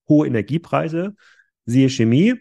[0.09, 1.17] hohe Energiepreise,
[1.67, 2.37] siehe Chemie,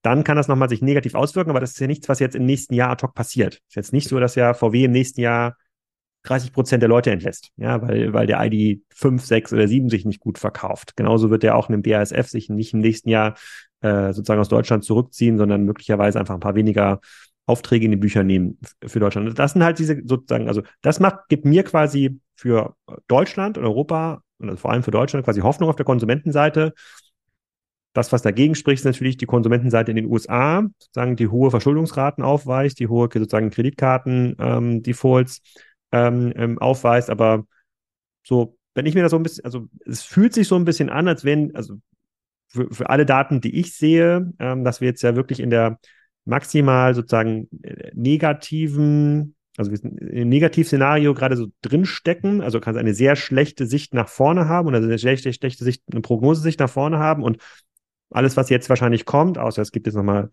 [0.00, 2.46] dann kann das nochmal sich negativ auswirken, aber das ist ja nichts, was jetzt im
[2.46, 3.60] nächsten Jahr ad hoc passiert.
[3.68, 5.56] Ist jetzt nicht so, dass ja VW im nächsten Jahr
[6.24, 10.06] 30 Prozent der Leute entlässt, ja, weil, weil der ID 5, 6 oder 7 sich
[10.06, 10.96] nicht gut verkauft.
[10.96, 13.36] Genauso wird der auch in dem BASF sich nicht im nächsten Jahr
[13.84, 17.00] äh, sozusagen aus Deutschland zurückziehen, sondern möglicherweise einfach ein paar weniger
[17.44, 19.38] Aufträge in die Bücher nehmen für Deutschland.
[19.38, 22.74] Das sind halt diese sozusagen, also das macht, gibt mir quasi für
[23.08, 26.72] Deutschland und Europa und also vor allem für Deutschland quasi Hoffnung auf der Konsumentenseite.
[27.92, 32.24] Das, was dagegen spricht, ist natürlich die Konsumentenseite in den USA, sozusagen die hohe Verschuldungsraten
[32.24, 35.42] aufweist, die hohe sozusagen Kreditkarten-Defaults
[35.92, 37.10] ähm, ähm, aufweist.
[37.10, 37.44] Aber
[38.26, 40.88] so, wenn ich mir das so ein bisschen, also es fühlt sich so ein bisschen
[40.88, 41.76] an, als wenn, also
[42.54, 45.78] für, für alle Daten, die ich sehe, ähm, dass wir jetzt ja wirklich in der
[46.24, 52.80] maximal sozusagen äh, negativen, also wir sind im Negativszenario gerade so drinstecken, also kann es
[52.80, 56.70] eine sehr schlechte Sicht nach vorne haben oder eine schlechte, schlechte Sicht, eine Prognosesicht nach
[56.70, 57.22] vorne haben.
[57.22, 57.38] Und
[58.10, 60.30] alles, was jetzt wahrscheinlich kommt, außer es gibt jetzt nochmal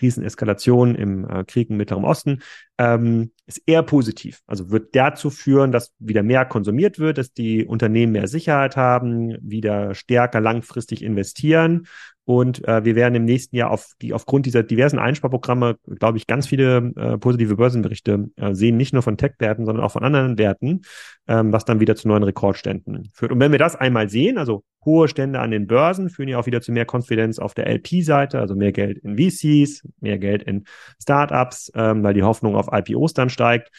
[0.00, 2.40] Rieseneskalation im äh, Krieg im Mittleren Osten,
[2.78, 4.40] ähm, ist eher positiv.
[4.46, 9.36] Also wird dazu führen, dass wieder mehr konsumiert wird, dass die Unternehmen mehr Sicherheit haben,
[9.40, 11.86] wieder stärker langfristig investieren
[12.28, 16.26] und äh, wir werden im nächsten Jahr auf die, aufgrund dieser diversen Einsparprogramme, glaube ich,
[16.26, 20.36] ganz viele äh, positive Börsenberichte äh, sehen, nicht nur von Tech-Werten, sondern auch von anderen
[20.36, 20.82] Werten,
[21.26, 23.32] ähm, was dann wieder zu neuen Rekordständen führt.
[23.32, 26.44] Und wenn wir das einmal sehen, also hohe Stände an den Börsen, führen ja auch
[26.44, 30.64] wieder zu mehr Konfidenz auf der LP-Seite, also mehr Geld in VCs, mehr Geld in
[31.00, 33.70] Startups, ähm, weil die Hoffnung auf IPOs dann steigt.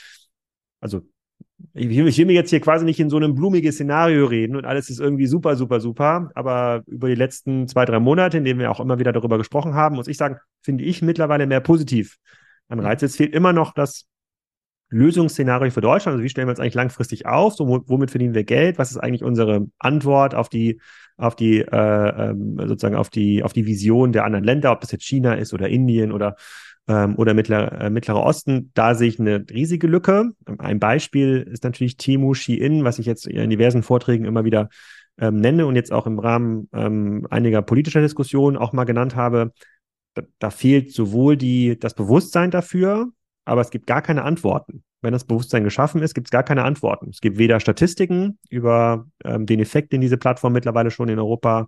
[0.80, 1.02] Also
[1.74, 4.56] ich will, ich will mir jetzt hier quasi nicht in so einem blumiges Szenario reden
[4.56, 6.32] und alles ist irgendwie super, super, super.
[6.36, 9.74] Aber über die letzten zwei, drei Monate, in denen wir auch immer wieder darüber gesprochen
[9.74, 12.18] haben, muss ich sagen, finde ich mittlerweile mehr positiv
[12.70, 13.02] an Reiz.
[13.04, 14.08] Es fehlt immer noch das
[14.90, 16.16] Lösungsszenario für Deutschland.
[16.16, 17.56] Also wie stellen wir uns eigentlich langfristig auf?
[17.56, 18.78] So, womit verdienen wir Geld?
[18.78, 20.82] Was ist eigentlich unsere Antwort auf die,
[21.18, 24.92] auf die, äh, ähm, sozusagen auf die, auf die Vision der anderen Länder, ob das
[24.92, 26.36] jetzt China ist oder Indien oder
[26.88, 30.32] ähm, oder Mittler, äh, Mittlerer Osten, da sehe ich eine riesige Lücke.
[30.58, 34.70] Ein Beispiel ist natürlich Timu Shein, was ich jetzt in diversen Vorträgen immer wieder
[35.20, 39.52] ähm, nenne und jetzt auch im Rahmen ähm, einiger politischer Diskussionen auch mal genannt habe.
[40.14, 43.10] Da, da fehlt sowohl die, das Bewusstsein dafür,
[43.46, 44.84] aber es gibt gar keine Antworten.
[45.02, 47.10] Wenn das Bewusstsein geschaffen ist, gibt es gar keine Antworten.
[47.10, 51.68] Es gibt weder Statistiken über ähm, den Effekt, den diese Plattform mittlerweile schon in Europa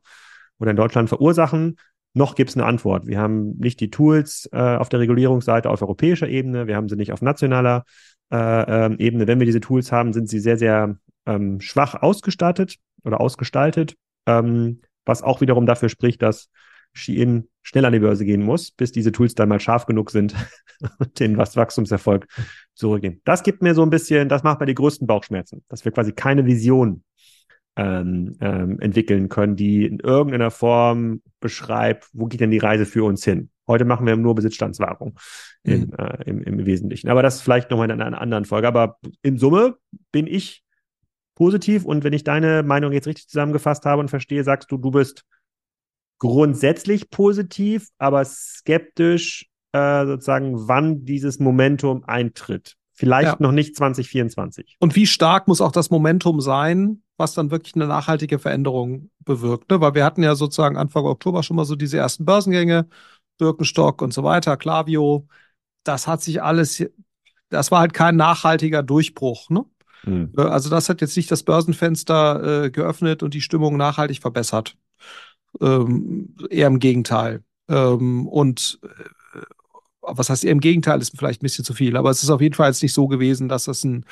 [0.60, 1.78] oder in Deutschland verursachen,
[2.14, 3.08] noch gibt es eine Antwort.
[3.08, 6.96] Wir haben nicht die Tools äh, auf der Regulierungsseite auf europäischer Ebene, wir haben sie
[6.96, 7.86] nicht auf nationaler
[8.32, 9.28] äh, äh, Ebene.
[9.28, 13.96] Wenn wir diese Tools haben, sind sie sehr, sehr ähm, schwach ausgestattet oder ausgestaltet,
[14.26, 16.50] ähm, was auch wiederum dafür spricht, dass
[16.94, 20.36] Shein schnell an die Börse gehen muss, bis diese Tools dann mal scharf genug sind
[21.00, 22.28] und den Wachstumserfolg
[22.74, 23.22] zurückgehen.
[23.24, 26.12] Das gibt mir so ein bisschen, das macht mir die größten Bauchschmerzen, dass wir quasi
[26.12, 27.04] keine Vision
[27.78, 33.04] ähm, ähm, entwickeln können, die in irgendeiner Form beschreibt, wo geht denn die Reise für
[33.04, 33.50] uns hin?
[33.68, 35.18] Heute machen wir nur Besitzstandswahrung
[35.64, 35.94] im, mhm.
[35.98, 37.10] äh, im, im Wesentlichen.
[37.10, 38.68] Aber das vielleicht nochmal in einer anderen Folge.
[38.68, 39.76] Aber in Summe
[40.12, 40.64] bin ich
[41.36, 44.92] positiv und wenn ich deine Meinung jetzt richtig zusammengefasst habe und verstehe, sagst du, du
[44.92, 45.26] bist
[46.20, 52.76] grundsätzlich positiv, aber skeptisch äh, sozusagen, wann dieses Momentum eintritt.
[52.94, 53.38] Vielleicht ja.
[53.40, 54.78] noch nicht 2024.
[54.80, 59.70] Und wie stark muss auch das Momentum sein, was dann wirklich eine nachhaltige Veränderung bewirkt?
[59.70, 59.80] Ne?
[59.80, 62.88] Weil wir hatten ja sozusagen Anfang Oktober schon mal so diese ersten Börsengänge,
[63.38, 65.28] Birkenstock und so weiter, Klavio.
[65.84, 66.84] Das hat sich alles,
[67.50, 69.50] das war halt kein nachhaltiger Durchbruch.
[69.50, 69.66] Ne?
[70.04, 70.34] Mhm.
[70.36, 74.76] Also das hat jetzt nicht das Börsenfenster äh, geöffnet und die Stimmung nachhaltig verbessert.
[75.60, 77.44] Ähm, eher im Gegenteil.
[77.70, 79.40] Ähm, und äh,
[80.02, 82.56] was heißt im Gegenteil, ist vielleicht ein bisschen zu viel, aber es ist auf jeden
[82.56, 84.06] Fall jetzt nicht so gewesen, dass das ein,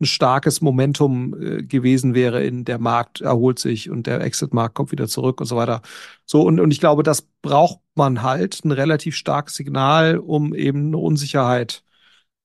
[0.00, 4.92] ein starkes Momentum äh, gewesen wäre in der Markt erholt sich und der Exit-Markt kommt
[4.92, 5.82] wieder zurück und so weiter.
[6.24, 10.88] So, und, und ich glaube, das braucht man halt, ein relativ starkes Signal, um eben
[10.88, 11.82] eine Unsicherheit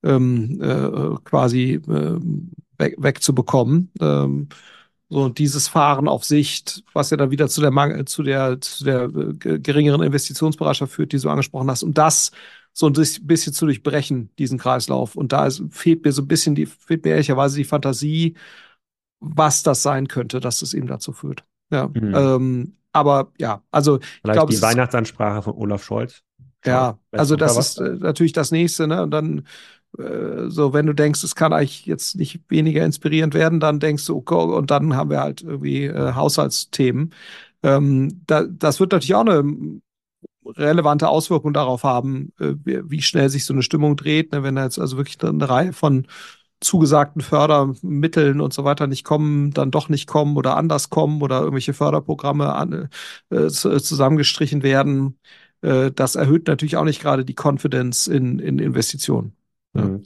[0.02, 2.20] ähm, äh, quasi äh,
[2.78, 3.90] weg, wegzubekommen.
[4.00, 4.48] Ähm,
[5.08, 8.84] so dieses Fahren auf Sicht, was ja dann wieder zu der Mangel, zu der, zu
[8.84, 11.82] der äh, geringeren Investitionsbereitschaft führt, die du angesprochen hast.
[11.82, 12.32] Und das
[12.72, 15.14] so ein bisschen zu durchbrechen, diesen Kreislauf.
[15.14, 18.34] Und da ist, fehlt mir so ein bisschen die, fehlt mir ehrlicherweise die Fantasie,
[19.20, 21.44] was das sein könnte, dass es eben dazu führt.
[21.70, 21.88] Ja.
[21.88, 22.14] Mhm.
[22.14, 26.22] Ähm, aber ja, also Vielleicht ich glaube, die Weihnachtsansprache von Olaf Scholz.
[26.64, 29.02] Ja, also das ist äh, natürlich das nächste, ne?
[29.02, 29.46] Und dann
[29.98, 34.06] äh, so, wenn du denkst, es kann eigentlich jetzt nicht weniger inspirierend werden, dann denkst
[34.06, 37.12] du, okay, und dann haben wir halt irgendwie äh, Haushaltsthemen.
[37.62, 39.80] Ähm, da, das wird natürlich auch eine
[40.44, 44.42] relevante Auswirkung darauf haben, äh, wie schnell sich so eine Stimmung dreht, ne?
[44.42, 46.06] wenn da jetzt also wirklich eine Reihe von
[46.60, 51.40] zugesagten Fördermitteln und so weiter nicht kommen, dann doch nicht kommen oder anders kommen oder
[51.40, 52.88] irgendwelche Förderprogramme an,
[53.30, 55.18] äh, zusammengestrichen werden.
[55.60, 59.36] Äh, das erhöht natürlich auch nicht gerade die Confidence in, in Investitionen.
[59.74, 59.98] Ja.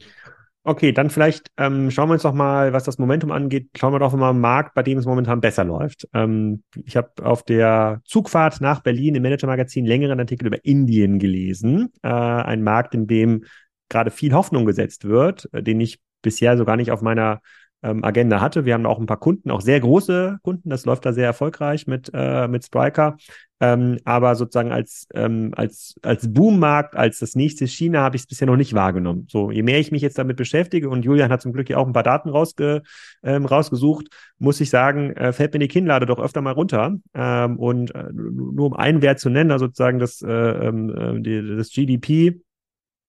[0.68, 4.00] Okay, dann vielleicht ähm, schauen wir uns doch mal, was das Momentum angeht, schauen wir
[4.00, 6.08] doch mal einen Markt, bei dem es momentan besser läuft.
[6.12, 11.92] Ähm, ich habe auf der Zugfahrt nach Berlin im Manager-Magazin längeren Artikel über Indien gelesen.
[12.02, 13.44] Äh, ein Markt, in dem
[13.88, 17.42] gerade viel Hoffnung gesetzt wird, äh, den ich bisher so gar nicht auf meiner
[17.86, 18.64] ähm, Agenda hatte.
[18.64, 20.68] Wir haben auch ein paar Kunden, auch sehr große Kunden.
[20.68, 23.16] Das läuft da sehr erfolgreich mit, äh, mit Spriker.
[23.58, 28.26] Ähm, aber sozusagen als, ähm, als, als Boommarkt, als das nächste China habe ich es
[28.26, 29.26] bisher noch nicht wahrgenommen.
[29.30, 31.86] So, je mehr ich mich jetzt damit beschäftige, und Julian hat zum Glück ja auch
[31.86, 32.82] ein paar Daten rausge,
[33.22, 36.96] ähm, rausgesucht, muss ich sagen, äh, fällt mir die Kinnlade doch öfter mal runter.
[37.14, 41.20] Ähm, und äh, nur um einen Wert zu nennen, also sozusagen das, äh, ähm, äh,
[41.22, 42.42] die, das GDP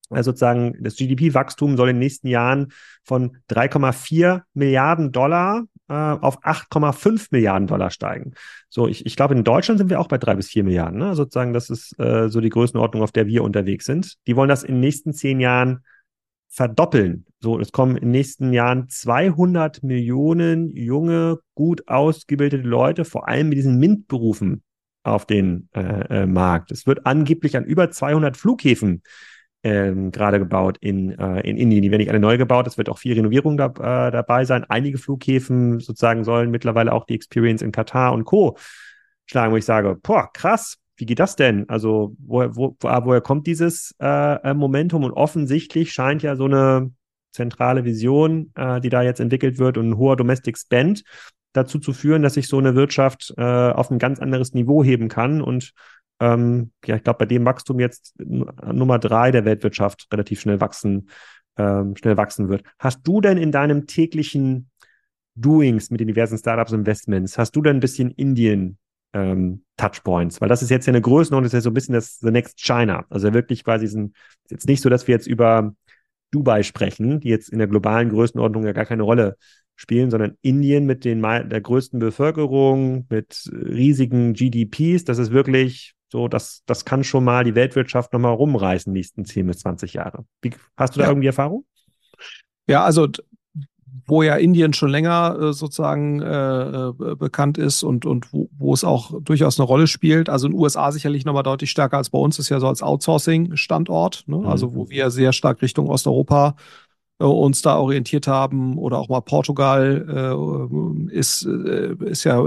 [0.09, 2.71] äh, sozusagen das GDP-Wachstum soll in den nächsten Jahren
[3.03, 8.33] von 3,4 Milliarden Dollar äh, auf 8,5 Milliarden Dollar steigen.
[8.69, 10.99] So, ich, ich glaube, in Deutschland sind wir auch bei drei bis vier Milliarden.
[10.99, 11.15] Ne?
[11.15, 14.15] Sozusagen, das ist äh, so die Größenordnung, auf der wir unterwegs sind.
[14.27, 15.83] Die wollen das in den nächsten zehn Jahren
[16.49, 17.25] verdoppeln.
[17.39, 23.49] So, es kommen in den nächsten Jahren 200 Millionen junge, gut ausgebildete Leute, vor allem
[23.49, 24.63] mit diesen MINT-Berufen
[25.03, 26.71] auf den äh, äh, Markt.
[26.71, 29.03] Es wird angeblich an über 200 Flughäfen
[29.63, 31.81] ähm, gerade gebaut in, äh, in Indien.
[31.81, 32.67] Die werden nicht alle neu gebaut.
[32.67, 34.65] Es wird auch viel Renovierung da, äh, dabei sein.
[34.69, 38.57] Einige Flughäfen sozusagen sollen mittlerweile auch die Experience in Katar und Co.
[39.25, 41.69] schlagen, wo ich sage, boah, krass, wie geht das denn?
[41.69, 45.03] Also, wo, wo, woher kommt dieses äh, äh, Momentum?
[45.03, 46.91] Und offensichtlich scheint ja so eine
[47.31, 51.03] zentrale Vision, äh, die da jetzt entwickelt wird und ein hoher Domestic Spend
[51.53, 55.07] dazu zu führen, dass sich so eine Wirtschaft äh, auf ein ganz anderes Niveau heben
[55.07, 55.73] kann und
[56.19, 61.09] ähm, ja, ich glaube, bei dem Wachstum jetzt Nummer drei der Weltwirtschaft relativ schnell wachsen,
[61.57, 62.63] ähm, schnell wachsen wird.
[62.79, 64.69] Hast du denn in deinem täglichen
[65.35, 68.77] Doings mit den diversen Startups Investments, hast du denn ein bisschen Indien
[69.13, 70.41] ähm, Touchpoints?
[70.41, 72.31] Weil das ist jetzt ja eine Größenordnung, das ist ja so ein bisschen das The
[72.31, 73.05] Next China.
[73.09, 74.15] Also wirklich quasi sind
[74.49, 75.75] jetzt nicht so, dass wir jetzt über
[76.31, 79.37] Dubai sprechen, die jetzt in der globalen Größenordnung ja gar keine Rolle
[79.75, 86.27] spielen, sondern Indien mit den der größten Bevölkerung, mit riesigen GDPs, das ist wirklich so,
[86.27, 90.25] das, das kann schon mal die Weltwirtschaft nochmal rumreißen, nächsten 10 bis 20 Jahre.
[90.41, 91.11] Wie, hast du da ja.
[91.11, 91.65] irgendwie Erfahrung?
[92.67, 93.07] Ja, also
[94.07, 98.73] wo ja Indien schon länger äh, sozusagen äh, äh, bekannt ist und, und wo, wo
[98.73, 100.29] es auch durchaus eine Rolle spielt.
[100.29, 102.81] Also in den USA sicherlich nochmal deutlich stärker als bei uns, ist ja so als
[102.81, 104.37] Outsourcing-Standort, ne?
[104.37, 104.45] mhm.
[104.45, 106.55] also wo wir sehr stark Richtung Osteuropa
[107.19, 110.05] äh, uns da orientiert haben oder auch mal Portugal
[111.11, 112.41] äh, ist, äh, ist ja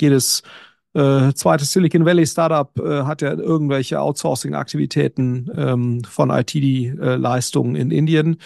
[0.00, 0.42] jedes
[0.98, 8.38] äh, zweites Silicon Valley Startup äh, hat ja irgendwelche Outsourcing-Aktivitäten ähm, von IT-Leistungen in Indien.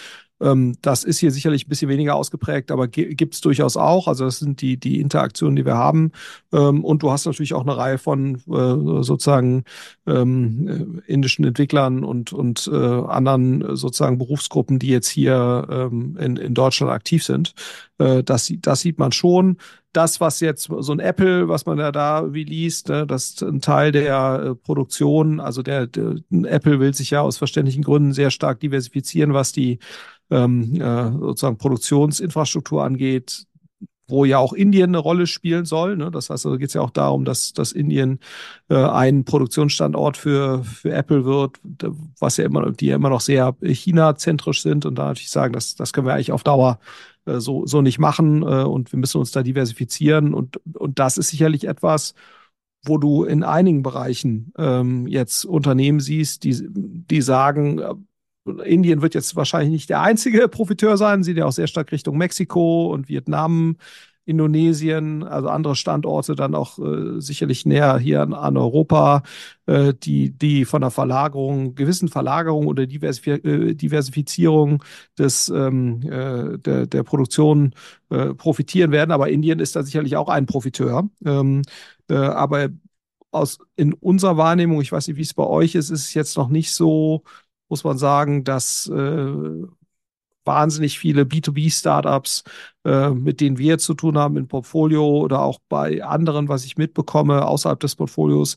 [0.43, 4.09] Ähm, das ist hier sicherlich ein bisschen weniger ausgeprägt, aber gibt es durchaus auch.
[4.09, 6.11] Also das sind die, die Interaktionen, die wir haben.
[6.53, 9.65] Ähm, und du hast natürlich auch eine Reihe von äh, sozusagen
[10.07, 16.19] ähm, äh, indischen Entwicklern und, und äh, anderen äh, sozusagen Berufsgruppen, die jetzt hier ähm,
[16.21, 17.55] in, in Deutschland aktiv sind.
[17.99, 19.57] Äh, das, das sieht man schon
[19.93, 23.43] das, was jetzt so ein Apple, was man ja da wie liest, ne, das ist
[23.43, 28.13] ein Teil der äh, Produktion, also der, der, Apple will sich ja aus verständlichen Gründen
[28.13, 29.79] sehr stark diversifizieren, was die
[30.31, 33.47] ähm, äh, sozusagen Produktionsinfrastruktur angeht,
[34.09, 35.97] wo ja auch Indien eine Rolle spielen soll.
[35.97, 36.11] Ne?
[36.11, 38.21] Das heißt, da also geht es ja auch darum, dass, dass Indien
[38.69, 41.59] äh, ein Produktionsstandort für, für Apple wird,
[42.19, 45.77] was ja immer, die ja immer noch sehr China-zentrisch sind und da natürlich sagen, das,
[45.77, 46.79] das können wir eigentlich auf Dauer
[47.27, 50.35] so, so nicht machen äh, und wir müssen uns da diversifizieren.
[50.35, 52.15] Und, und das ist sicherlich etwas,
[52.85, 57.95] wo du in einigen Bereichen ähm, jetzt Unternehmen siehst, die, die sagen, äh,
[58.65, 62.19] Indien wird jetzt wahrscheinlich nicht der einzige Profiteur sein, sieht ja auch sehr stark Richtung
[62.19, 63.77] Mexiko und Vietnam
[64.25, 69.23] Indonesien, also andere Standorte dann auch äh, sicherlich näher hier an, an Europa,
[69.67, 74.85] äh, die, die von der Verlagerung, gewissen Verlagerung oder Diversif äh, Diversifizierung
[75.19, 77.75] des, ähm, äh, der, der Produktion
[78.11, 79.11] äh, profitieren werden.
[79.11, 81.09] Aber Indien ist da sicherlich auch ein Profiteur.
[81.25, 81.63] Ähm,
[82.09, 82.69] äh, aber
[83.33, 86.37] aus, in unserer Wahrnehmung, ich weiß nicht, wie es bei euch ist, ist es jetzt
[86.37, 87.25] noch nicht so,
[87.69, 89.33] muss man sagen, dass äh,
[90.45, 92.45] wahnsinnig viele B2B-Startups,
[92.85, 96.77] äh, mit denen wir zu tun haben im Portfolio oder auch bei anderen, was ich
[96.77, 98.57] mitbekomme außerhalb des Portfolios,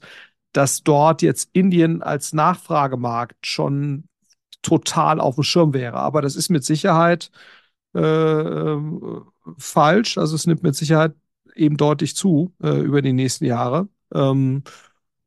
[0.53, 4.05] dass dort jetzt Indien als Nachfragemarkt schon
[4.61, 5.97] total auf dem Schirm wäre.
[5.97, 7.31] Aber das ist mit Sicherheit
[7.93, 8.77] äh,
[9.57, 10.17] falsch.
[10.17, 11.13] Also es nimmt mit Sicherheit
[11.55, 13.87] eben deutlich zu äh, über die nächsten Jahre.
[14.13, 14.63] Ähm,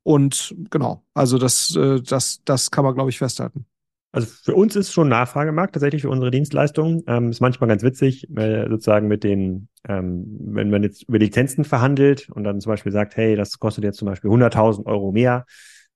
[0.03, 3.67] und genau, also das, äh, das, das kann man, glaube ich, festhalten.
[4.11, 7.03] Also für uns ist schon Nachfragemarkt tatsächlich für unsere Dienstleistungen.
[7.07, 11.65] Ähm, ist manchmal ganz witzig, weil sozusagen mit den, ähm, wenn man jetzt über Lizenzen
[11.65, 15.45] verhandelt und dann zum Beispiel sagt, hey, das kostet jetzt zum Beispiel 100.000 Euro mehr,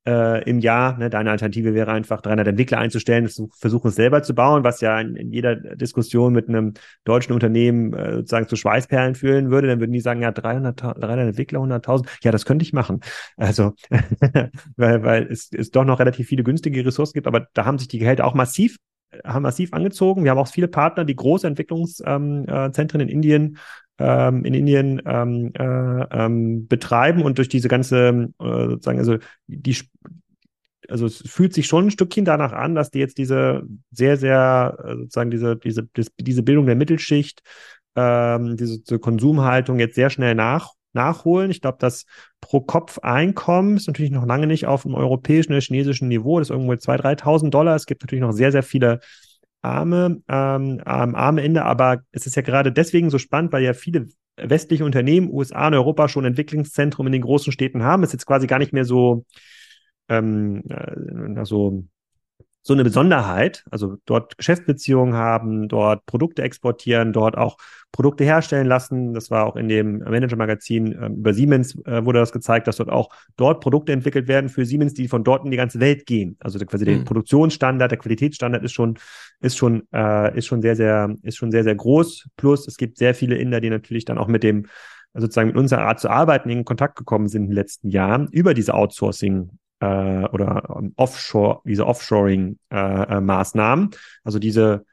[0.06, 0.98] äh, im Jahr.
[0.98, 1.10] Ne?
[1.10, 5.16] Deine Alternative wäre einfach 300 Entwickler einzustellen, versuchen es selber zu bauen, was ja in,
[5.16, 9.68] in jeder Diskussion mit einem deutschen Unternehmen äh, sozusagen zu Schweißperlen führen würde.
[9.68, 12.06] Dann würden die sagen, ja, 300, 300 Entwickler, 100.000.
[12.22, 13.00] Ja, das könnte ich machen.
[13.36, 13.74] Also,
[14.76, 17.88] weil, weil es, es doch noch relativ viele günstige Ressourcen gibt, aber da haben sich
[17.88, 18.76] die Gehälter auch massiv
[19.24, 20.24] haben massiv angezogen.
[20.24, 23.58] Wir haben auch viele Partner, die große Entwicklungszentren ähm, äh, in Indien
[23.98, 29.76] ähm, in Indien ähm, äh, ähm, betreiben und durch diese ganze äh, sozusagen, also die
[30.88, 34.76] also es fühlt sich schon ein Stückchen danach an, dass die jetzt diese sehr, sehr,
[34.84, 37.42] äh, sozusagen diese, diese, diese Bildung der Mittelschicht,
[37.96, 41.50] ähm, diese, diese Konsumhaltung jetzt sehr schnell nach, nachholen.
[41.50, 42.04] Ich glaube, das
[42.40, 46.38] Pro-Kopf-Einkommen ist natürlich noch lange nicht auf dem europäischen oder chinesischen Niveau.
[46.38, 47.76] Das ist irgendwo 2.000, 3.000 Dollar.
[47.76, 49.00] Es gibt natürlich noch sehr, sehr viele
[49.62, 54.08] arme, ähm, arme Ende, aber es ist ja gerade deswegen so spannend, weil ja viele
[54.36, 58.02] westliche Unternehmen, USA und Europa schon Entwicklungszentrum in den großen Städten haben.
[58.02, 59.24] Es ist jetzt quasi gar nicht mehr so,
[60.08, 61.84] ähm, äh, also
[62.64, 67.56] so eine Besonderheit, also dort Geschäftsbeziehungen haben, dort Produkte exportieren, dort auch
[67.90, 69.14] Produkte herstellen lassen.
[69.14, 72.90] Das war auch in dem Manager-Magazin äh, über Siemens äh, wurde das gezeigt, dass dort
[72.90, 76.36] auch dort Produkte entwickelt werden für Siemens, die von dort in die ganze Welt gehen.
[76.38, 76.98] Also quasi mhm.
[76.98, 78.96] der Produktionsstandard, der Qualitätsstandard ist schon
[79.40, 82.28] ist schon äh, ist schon sehr sehr ist schon sehr sehr groß.
[82.36, 84.66] Plus es gibt sehr viele Inder, die natürlich dann auch mit dem
[85.14, 88.54] sozusagen mit unserer Art zu arbeiten in Kontakt gekommen sind in den letzten Jahren über
[88.54, 89.50] diese Outsourcing
[89.82, 93.90] äh, oder um, Offshore, diese Offshoring-Maßnahmen.
[93.90, 94.84] Äh, äh also diese,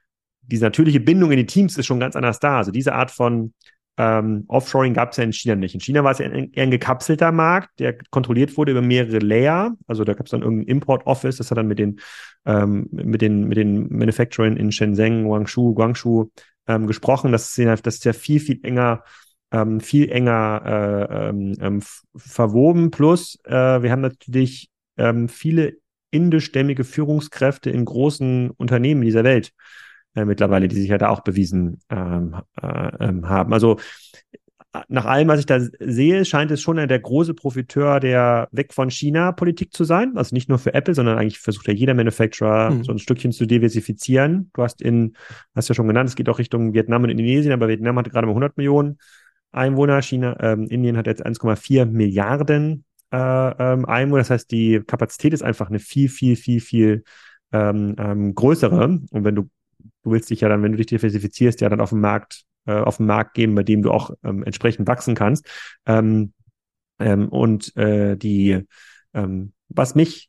[0.41, 2.57] diese natürliche Bindung in die Teams ist schon ganz anders da.
[2.57, 3.53] Also diese Art von
[3.97, 5.75] ähm, Offshoring gab es ja in China nicht.
[5.75, 9.75] In China war es ja eher ein gekapselter Markt, der kontrolliert wurde über mehrere Layer.
[9.87, 11.99] Also da gab es dann irgendein Import-Office, das hat dann mit den,
[12.45, 16.31] ähm, mit den, mit den Manufacturern in Shenzhen, Guangzhou, Guangzhou
[16.67, 17.31] ähm, gesprochen.
[17.31, 19.03] Das ist, ja, das ist ja viel, viel enger
[19.51, 21.81] ähm, viel enger äh, ähm, ähm
[22.15, 22.91] verwoben.
[22.91, 24.68] Plus, äh, wir haben natürlich
[24.99, 25.77] ähm, viele
[26.11, 29.53] indischstämmige Führungskräfte in großen Unternehmen dieser Welt
[30.15, 33.53] äh, mittlerweile, die sich ja da auch bewiesen ähm, äh, ähm, haben.
[33.53, 33.77] Also
[34.87, 38.91] nach allem, was ich da sehe, scheint es schon der große Profiteur der weg von
[38.91, 40.15] China Politik zu sein.
[40.15, 42.83] Also nicht nur für Apple, sondern eigentlich versucht ja jeder Manufacturer mhm.
[42.83, 44.51] so ein Stückchen zu diversifizieren.
[44.53, 45.13] Du hast in,
[45.55, 48.27] hast ja schon genannt, es geht auch Richtung Vietnam und Indonesien, aber Vietnam hat gerade
[48.27, 48.99] mal 100 Millionen
[49.51, 50.03] Einwohner.
[50.03, 54.21] China, ähm, Indien hat jetzt 1,4 Milliarden äh, ähm, Einwohner.
[54.21, 57.03] Das heißt, die Kapazität ist einfach eine viel, viel, viel, viel
[57.51, 58.99] ähm, ähm, größere.
[59.09, 59.43] Und wenn du,
[60.03, 62.73] du willst dich ja dann, wenn du dich diversifizierst, ja dann auf dem Markt, äh,
[62.73, 65.47] auf den Markt geben, bei dem du auch ähm, entsprechend wachsen kannst.
[65.85, 66.33] Ähm,
[66.99, 68.65] ähm, und äh, die,
[69.13, 70.28] ähm, was mich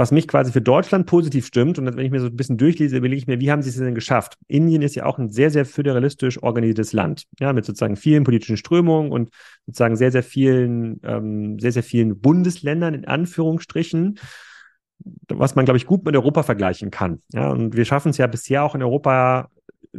[0.00, 2.96] was mich quasi für Deutschland positiv stimmt, und wenn ich mir so ein bisschen durchlese,
[2.96, 4.38] überlege ich mir, wie haben sie es denn geschafft?
[4.48, 8.56] Indien ist ja auch ein sehr, sehr föderalistisch organisiertes Land, ja, mit sozusagen vielen politischen
[8.56, 9.28] Strömungen und
[9.66, 14.18] sozusagen sehr, sehr vielen, ähm, sehr, sehr vielen Bundesländern in Anführungsstrichen,
[15.28, 17.20] was man, glaube ich, gut mit Europa vergleichen kann.
[17.34, 19.50] Ja, und wir schaffen es ja bisher auch in Europa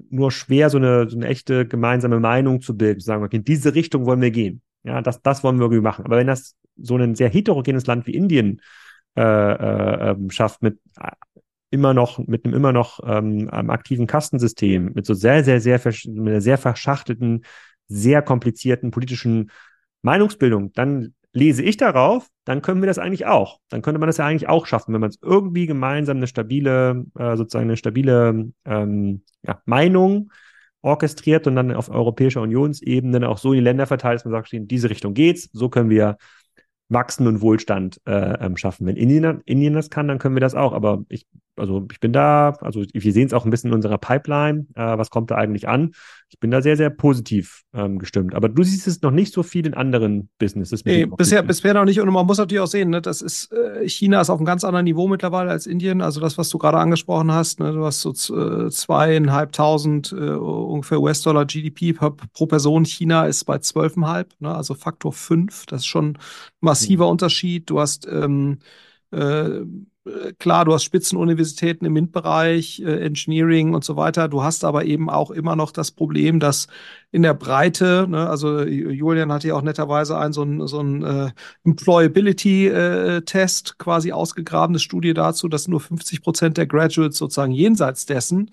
[0.09, 3.43] nur schwer, so eine, so eine echte gemeinsame Meinung zu bilden, zu sagen, okay, in
[3.43, 4.63] diese Richtung wollen wir gehen.
[4.83, 6.05] Ja, das, das wollen wir irgendwie machen.
[6.05, 8.61] Aber wenn das so ein sehr heterogenes Land wie Indien
[9.15, 11.11] äh, äh, ähm, schafft mit äh,
[11.69, 16.27] immer noch mit einem immer noch ähm, aktiven Kastensystem, mit so sehr sehr sehr mit
[16.27, 17.45] einer sehr verschachtelten,
[17.87, 19.51] sehr komplizierten politischen
[20.01, 23.59] Meinungsbildung, dann lese ich darauf, dann können wir das eigentlich auch.
[23.69, 27.05] Dann könnte man das ja eigentlich auch schaffen, wenn man es irgendwie gemeinsam eine stabile,
[27.17, 30.31] äh, sozusagen eine stabile ähm, ja, Meinung
[30.81, 34.67] orchestriert und dann auf europäischer Unionsebene auch so die Länder verteilt, dass man sagt, in
[34.67, 36.17] diese Richtung geht's, so können wir
[36.91, 38.85] Wachsen und Wohlstand äh, ähm, schaffen.
[38.85, 40.73] Wenn Indien, Indien das kann, dann können wir das auch.
[40.73, 41.25] Aber ich,
[41.55, 44.97] also ich bin da, also wir sehen es auch ein bisschen in unserer Pipeline, äh,
[44.97, 45.91] was kommt da eigentlich an.
[46.29, 48.35] Ich bin da sehr, sehr positiv ähm, gestimmt.
[48.35, 50.85] Aber du siehst es noch nicht so viel in anderen Businesses.
[50.85, 51.99] Nee, bisher, bisher noch nicht.
[51.99, 54.63] Und man muss natürlich auch sehen, ne, das ist, äh, China ist auf einem ganz
[54.63, 56.01] anderen Niveau mittlerweile als Indien.
[56.01, 61.01] Also das, was du gerade angesprochen hast, ne, du hast so äh, zweieinhalbtausend äh, ungefähr
[61.01, 62.85] US-Dollar GDP pro, Person.
[62.85, 65.65] China ist bei zwölfeinhalb, ne, also Faktor fünf.
[65.65, 66.17] Das ist schon ein
[66.81, 67.11] massiver mhm.
[67.11, 67.69] Unterschied.
[67.69, 68.59] Du hast ähm,
[69.11, 69.61] äh,
[70.39, 74.27] klar, du hast Spitzenuniversitäten im MINT-Bereich, äh, Engineering und so weiter.
[74.27, 76.67] Du hast aber eben auch immer noch das Problem, dass
[77.11, 81.03] in der Breite, ne, also Julian hat ja auch netterweise einen so ein, so ein
[81.03, 81.29] äh,
[81.65, 88.07] Employability-Test äh, quasi ausgegraben, eine Studie dazu, dass nur 50 Prozent der Graduates sozusagen jenseits
[88.07, 88.49] dessen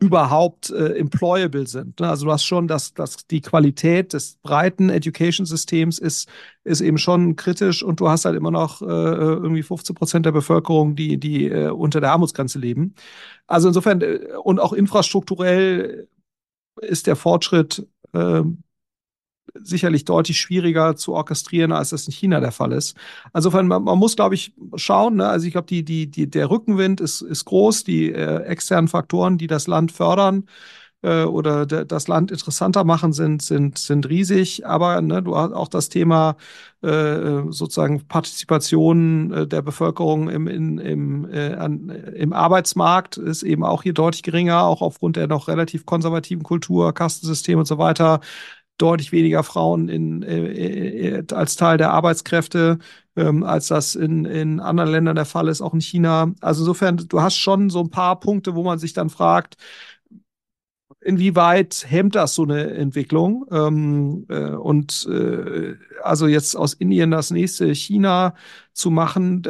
[0.00, 2.00] überhaupt äh, employable sind.
[2.00, 2.08] Ne?
[2.08, 6.26] Also du hast schon, dass, dass die Qualität des breiten Education-Systems ist,
[6.64, 10.32] ist eben schon kritisch und du hast halt immer noch äh, irgendwie 15 Prozent der
[10.32, 12.94] Bevölkerung, die, die äh, unter der Armutsgrenze leben.
[13.46, 16.08] Also insofern äh, und auch infrastrukturell
[16.80, 18.42] ist der Fortschritt äh,
[19.54, 22.96] sicherlich deutlich schwieriger zu orchestrieren, als das in China der Fall ist.
[23.32, 25.16] Also man, man muss, glaube ich, schauen.
[25.16, 25.28] Ne?
[25.28, 27.84] Also ich glaube, die, die, die, der Rückenwind ist, ist groß.
[27.84, 30.44] Die äh, externen Faktoren, die das Land fördern
[31.02, 34.66] äh, oder de, das Land interessanter machen, sind, sind, sind riesig.
[34.66, 36.36] Aber ne, du hast auch das Thema
[36.82, 43.64] äh, sozusagen Partizipation äh, der Bevölkerung im, in, im, äh, an, im Arbeitsmarkt ist eben
[43.64, 48.20] auch hier deutlich geringer, auch aufgrund der noch relativ konservativen Kultur, Kastensystem und so weiter
[48.80, 52.78] deutlich weniger Frauen in, äh, äh, als Teil der Arbeitskräfte,
[53.16, 56.32] ähm, als das in, in anderen Ländern der Fall ist, auch in China.
[56.40, 59.56] Also insofern, du hast schon so ein paar Punkte, wo man sich dann fragt,
[61.00, 63.46] inwieweit hemmt das so eine Entwicklung?
[63.50, 68.34] Ähm, äh, und äh, also jetzt aus Indien das nächste China
[68.80, 69.42] zu machen,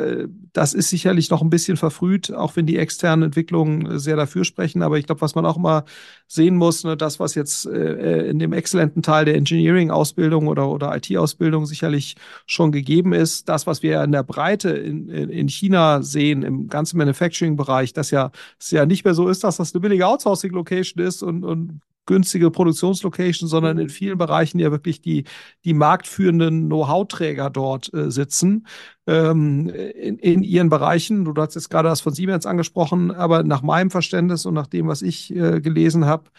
[0.52, 4.82] das ist sicherlich noch ein bisschen verfrüht, auch wenn die externen Entwicklungen sehr dafür sprechen.
[4.82, 5.84] Aber ich glaube, was man auch immer
[6.26, 10.94] sehen muss, ne, das, was jetzt äh, in dem exzellenten Teil der Engineering-Ausbildung oder, oder
[10.96, 12.16] IT-Ausbildung sicherlich
[12.46, 16.98] schon gegeben ist, das, was wir in der Breite in, in China sehen, im ganzen
[16.98, 21.22] Manufacturing-Bereich, dass ja, es ja nicht mehr so ist, dass das eine billige Outsourcing-Location ist
[21.22, 25.24] und, und günstige Produktionslocation, sondern in vielen Bereichen ja wirklich die,
[25.64, 28.66] die marktführenden Know-how-Träger dort äh, sitzen
[29.06, 31.24] ähm, in, in ihren Bereichen.
[31.24, 34.88] Du hast jetzt gerade das von Siemens angesprochen, aber nach meinem Verständnis und nach dem,
[34.88, 36.30] was ich äh, gelesen habe,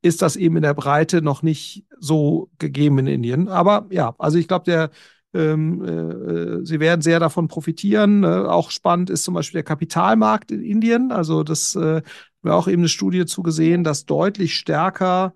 [0.00, 3.48] ist das eben in der Breite noch nicht so gegeben in Indien.
[3.48, 4.90] Aber ja, also ich glaube, der
[5.34, 8.24] ähm, äh, sie werden sehr davon profitieren.
[8.24, 11.12] Äh, auch spannend ist zum Beispiel der Kapitalmarkt in Indien.
[11.12, 12.02] Also das äh,
[12.42, 15.34] wir auch eben eine Studie zugesehen, dass deutlich stärker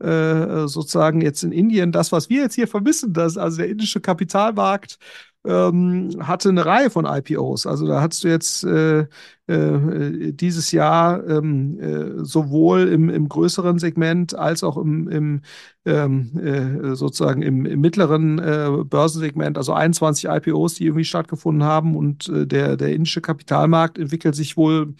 [0.00, 4.00] äh, sozusagen jetzt in Indien das, was wir jetzt hier vermissen, dass also der indische
[4.00, 4.98] Kapitalmarkt
[5.44, 7.66] ähm, hatte eine Reihe von IPOs.
[7.66, 9.06] Also da hast du jetzt äh,
[9.48, 15.40] äh, dieses Jahr ähm, äh, sowohl im, im größeren Segment als auch im, im
[15.84, 21.96] ähm, äh, sozusagen im, im mittleren äh, Börsensegment, also 21 IPOs, die irgendwie stattgefunden haben
[21.96, 24.94] und äh, der, der indische Kapitalmarkt entwickelt sich wohl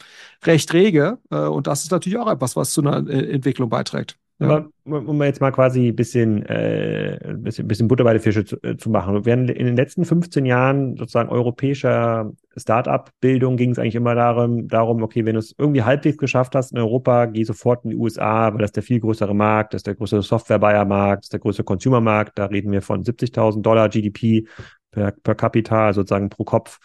[0.44, 4.18] recht rege und das ist natürlich auch etwas, was zu einer Entwicklung beiträgt.
[4.44, 8.56] Aber um jetzt mal quasi ein bisschen, äh, bisschen, bisschen Butter bei der Fische zu,
[8.62, 9.24] äh, zu machen.
[9.24, 15.02] Während in den letzten 15 Jahren sozusagen europäischer Start-up-Bildung ging es eigentlich immer darum, darum,
[15.02, 18.52] okay, wenn du es irgendwie halbwegs geschafft hast in Europa, geh sofort in die USA,
[18.52, 21.64] weil das der viel größere Markt, das ist der größere Software-Buyer-Markt, das ist der größere
[21.64, 22.38] Consumer-Markt.
[22.38, 24.46] Da reden wir von 70.000 Dollar GDP
[24.90, 26.78] per, per Capita, sozusagen pro Kopf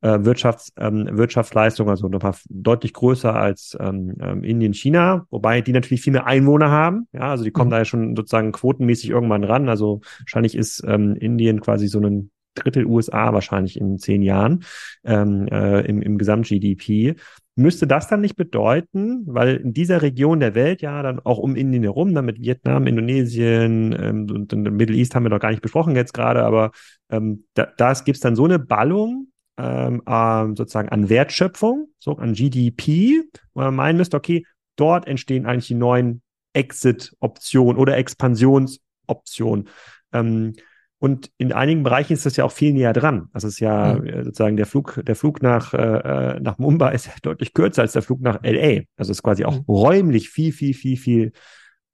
[0.00, 5.72] äh, Wirtschafts, ähm, Wirtschaftsleistung, also nochmal deutlich größer als ähm, ähm, Indien, China, wobei die
[5.72, 7.08] natürlich viel mehr Einwohner haben.
[7.12, 7.72] Ja, also die kommen mhm.
[7.72, 9.68] da ja schon sozusagen quotenmäßig irgendwann ran.
[9.68, 14.64] Also wahrscheinlich ist ähm, Indien quasi so ein Drittel USA wahrscheinlich in zehn Jahren
[15.04, 17.14] ähm, äh, im, im Gesamt-GDP.
[17.56, 21.56] Müsste das dann nicht bedeuten, weil in dieser Region der Welt ja dann auch um
[21.56, 25.50] Indien herum, dann mit Vietnam, Indonesien ähm, und, und Middle East haben wir noch gar
[25.50, 26.72] nicht besprochen jetzt gerade, aber
[27.10, 32.16] ähm, da, da gibt es dann so eine Ballung ähm, äh, sozusagen an Wertschöpfung, so
[32.16, 33.22] an GDP,
[33.54, 34.44] wo man meinen müsste, okay,
[34.76, 36.22] dort entstehen eigentlich die neuen
[36.52, 39.68] Exit-Optionen oder Expansionsoptionen.
[40.12, 40.54] Ähm,
[40.98, 43.30] und in einigen Bereichen ist das ja auch viel näher dran.
[43.32, 44.24] Das ist ja mhm.
[44.24, 48.02] sozusagen der Flug, der Flug nach, äh, nach Mumbai ist ja deutlich kürzer als der
[48.02, 48.82] Flug nach LA.
[48.96, 49.64] Also ist quasi auch mhm.
[49.66, 51.32] räumlich viel, viel, viel, viel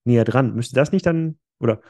[0.04, 0.54] näher dran.
[0.54, 1.80] Müsste das nicht dann, oder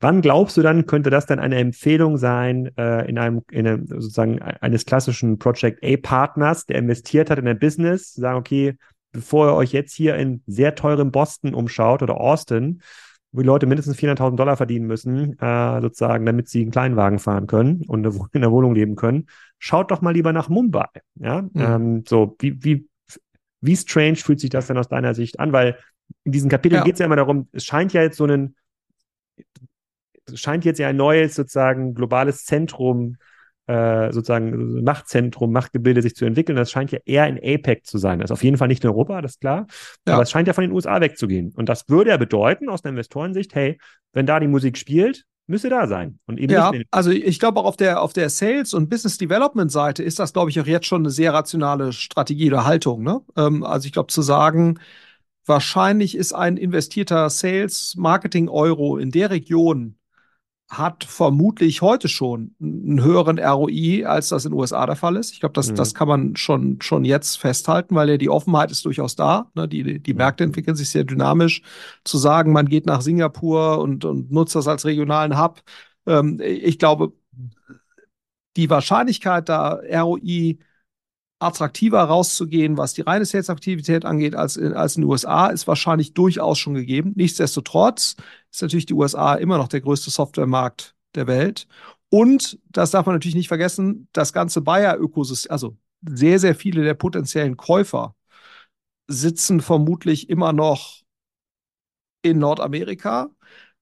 [0.00, 3.86] wann glaubst du dann, könnte das dann eine Empfehlung sein, äh, in einem, in einem
[3.86, 8.76] sozusagen eines klassischen Project A-Partners, der investiert hat in ein Business, sagen, okay,
[9.12, 12.82] bevor ihr euch jetzt hier in sehr teurem Boston umschaut oder Austin,
[13.32, 17.46] wo die Leute mindestens 400.000 Dollar verdienen müssen, äh, sozusagen, damit sie einen Kleinwagen fahren
[17.46, 19.26] können und in der Wohnung leben können.
[19.58, 20.88] Schaut doch mal lieber nach Mumbai.
[21.16, 21.50] Ja, mhm.
[21.56, 22.88] ähm, so wie wie
[23.62, 25.52] wie strange fühlt sich das denn aus deiner Sicht an?
[25.52, 25.78] Weil
[26.24, 26.84] in diesem Kapitel ja.
[26.84, 28.54] geht es ja immer darum, es scheint ja jetzt so ein es
[30.34, 33.16] scheint jetzt ja ein neues sozusagen globales Zentrum
[33.66, 36.56] äh, sozusagen Machtzentrum, Machtgebilde sich zu entwickeln.
[36.56, 38.20] Das scheint ja eher in APEC zu sein.
[38.20, 39.66] Das ist auf jeden Fall nicht in Europa, das ist klar.
[40.06, 40.14] Ja.
[40.14, 41.52] Aber es scheint ja von den USA wegzugehen.
[41.56, 43.78] Und das würde ja bedeuten, aus der Investorensicht, hey,
[44.12, 46.18] wenn da die Musik spielt, müsste da sein.
[46.26, 50.02] Und eben ja, also ich glaube auch auf der, auf der Sales- und Business Development-Seite
[50.02, 53.02] ist das, glaube ich, auch jetzt schon eine sehr rationale Strategie oder Haltung.
[53.02, 53.20] Ne?
[53.36, 54.78] Ähm, also ich glaube zu sagen,
[55.44, 59.96] wahrscheinlich ist ein investierter Sales-Marketing-Euro in der Region
[60.68, 65.32] hat vermutlich heute schon einen höheren ROI, als das in den USA der Fall ist.
[65.32, 65.76] Ich glaube, das, mhm.
[65.76, 69.50] das kann man schon, schon jetzt festhalten, weil ja die Offenheit ist durchaus da.
[69.54, 69.68] Ne?
[69.68, 71.62] Die, die Märkte entwickeln sich sehr dynamisch.
[72.04, 75.62] Zu sagen, man geht nach Singapur und, und nutzt das als regionalen Hub.
[76.06, 77.12] Ähm, ich glaube,
[78.56, 80.58] die Wahrscheinlichkeit, da ROI
[81.38, 86.14] attraktiver rauszugehen, was die reine Sales-Aktivität angeht, als in, als in den USA, ist wahrscheinlich
[86.14, 87.12] durchaus schon gegeben.
[87.14, 88.16] Nichtsdestotrotz
[88.56, 91.66] ist natürlich die USA immer noch der größte Softwaremarkt der Welt.
[92.08, 95.76] Und, das darf man natürlich nicht vergessen, das ganze Bayer-Ökosystem, also
[96.08, 98.14] sehr, sehr viele der potenziellen Käufer
[99.08, 101.02] sitzen vermutlich immer noch
[102.22, 103.30] in Nordamerika.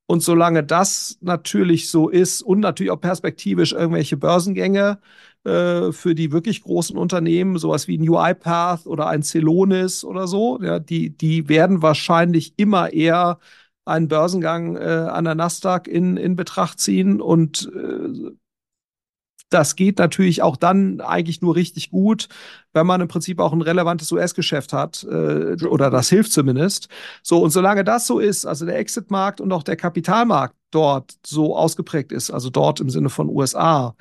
[0.06, 5.00] Und solange das natürlich so ist und natürlich auch perspektivisch irgendwelche Börsengänge
[5.44, 10.60] äh, für die wirklich großen Unternehmen, sowas wie ein UiPath oder ein Celonis oder so,
[10.62, 13.38] ja, die, die werden wahrscheinlich immer eher
[13.84, 18.34] einen Börsengang äh, an der Nasdaq in, in Betracht ziehen und äh,
[19.50, 22.28] das geht natürlich auch dann eigentlich nur richtig gut,
[22.72, 26.88] wenn man im Prinzip auch ein relevantes US-Geschäft hat, äh, oder das hilft zumindest.
[27.22, 31.56] So, und solange das so ist, also der Exit-Markt und auch der Kapitalmarkt dort so
[31.56, 33.94] ausgeprägt ist, also dort im Sinne von USA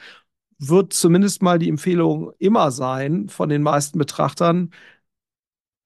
[0.59, 4.71] wird zumindest mal die Empfehlung immer sein von den meisten Betrachtern,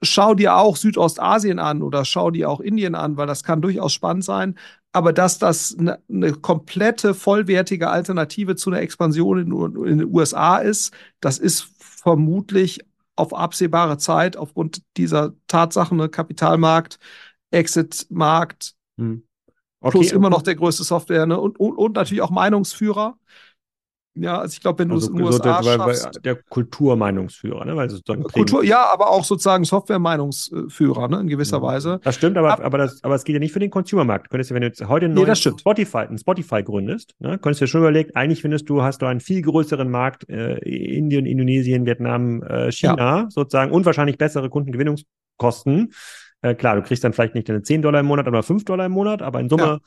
[0.02, 3.94] schau dir auch Südostasien an oder schau dir auch Indien an, weil das kann durchaus
[3.94, 4.56] spannend sein.
[4.92, 10.58] Aber dass das eine, eine komplette, vollwertige Alternative zu einer Expansion in, in, den USA
[10.58, 12.80] ist, das ist vermutlich
[13.16, 17.00] auf absehbare Zeit aufgrund dieser Tatsachen, ne, Kapitalmarkt,
[17.52, 19.24] Exit-Markt, hm.
[19.80, 23.18] okay, plus immer noch der größte Software ne, und, und, und natürlich auch Meinungsführer.
[24.20, 27.66] Ja, also ich glaube, wenn also, du es in den USA der, schaffst, der Kulturmeinungsführer,
[27.66, 27.76] ne?
[27.76, 31.20] Weil sozusagen Kultur, ja, aber auch sozusagen Software-Meinungsführer, ne?
[31.22, 31.64] In gewisser ja.
[31.64, 32.00] Weise.
[32.04, 34.30] Das stimmt, aber, aber, das, aber es geht ja nicht für den Consumer-Markt.
[34.30, 37.38] Könntest du, wenn du jetzt heute nee, Spotify, ein Spotify gründest, ne?
[37.38, 40.58] Könntest du dir schon überlegen, eigentlich findest du, hast du einen viel größeren Markt, äh,
[40.58, 43.28] Indien, Indonesien, Vietnam, äh, China, ja.
[43.30, 45.94] sozusagen, und wahrscheinlich bessere Kundengewinnungskosten.
[46.42, 48.86] Äh, klar, du kriegst dann vielleicht nicht deine 10 Dollar im Monat, aber 5 Dollar
[48.86, 49.80] im Monat, aber in Summe ja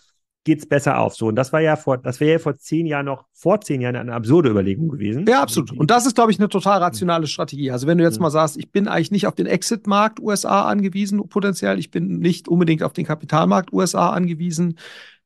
[0.45, 1.15] geht's besser auf.
[1.15, 3.81] So, und das war ja vor, das wäre ja vor zehn Jahren noch, vor zehn
[3.81, 5.27] Jahren eine absurde Überlegung gewesen.
[5.29, 5.73] Ja, absolut.
[5.73, 7.71] Und das ist, glaube ich, eine total rationale Strategie.
[7.71, 8.23] Also wenn du jetzt mhm.
[8.23, 12.49] mal sagst, ich bin eigentlich nicht auf den Exit-Markt USA angewiesen, potenziell, ich bin nicht
[12.49, 14.79] unbedingt auf den Kapitalmarkt USA angewiesen,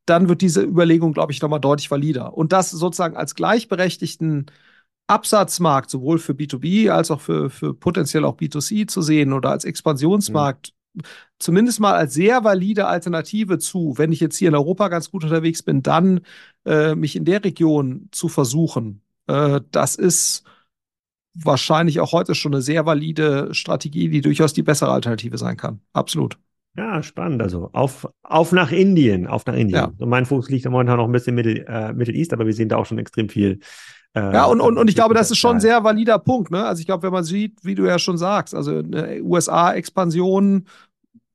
[0.05, 2.37] dann wird diese Überlegung, glaube ich, nochmal deutlich valider.
[2.37, 4.47] Und das sozusagen als gleichberechtigten
[5.07, 9.65] Absatzmarkt sowohl für B2B als auch für, für potenziell auch B2C zu sehen oder als
[9.65, 10.73] Expansionsmarkt
[11.39, 15.25] zumindest mal als sehr valide Alternative zu, wenn ich jetzt hier in Europa ganz gut
[15.25, 16.21] unterwegs bin, dann
[16.65, 19.03] äh, mich in der Region zu versuchen.
[19.27, 20.45] Äh, das ist
[21.35, 25.81] wahrscheinlich auch heute schon eine sehr valide Strategie, die durchaus die bessere Alternative sein kann.
[25.93, 26.39] Absolut.
[26.77, 27.41] Ja, spannend.
[27.41, 29.77] Also auf, auf nach Indien, auf nach Indien.
[29.77, 29.93] Ja.
[29.99, 32.69] Und mein Fokus liegt momentan noch ein bisschen Middle, äh, Middle East, aber wir sehen
[32.69, 33.61] da auch schon extrem viel.
[34.15, 36.51] Äh, ja, und, und, und ich glaube, das ist schon ein sehr valider Punkt.
[36.51, 36.65] Ne?
[36.65, 40.67] Also ich glaube, wenn man sieht, wie du ja schon sagst, also eine USA-Expansion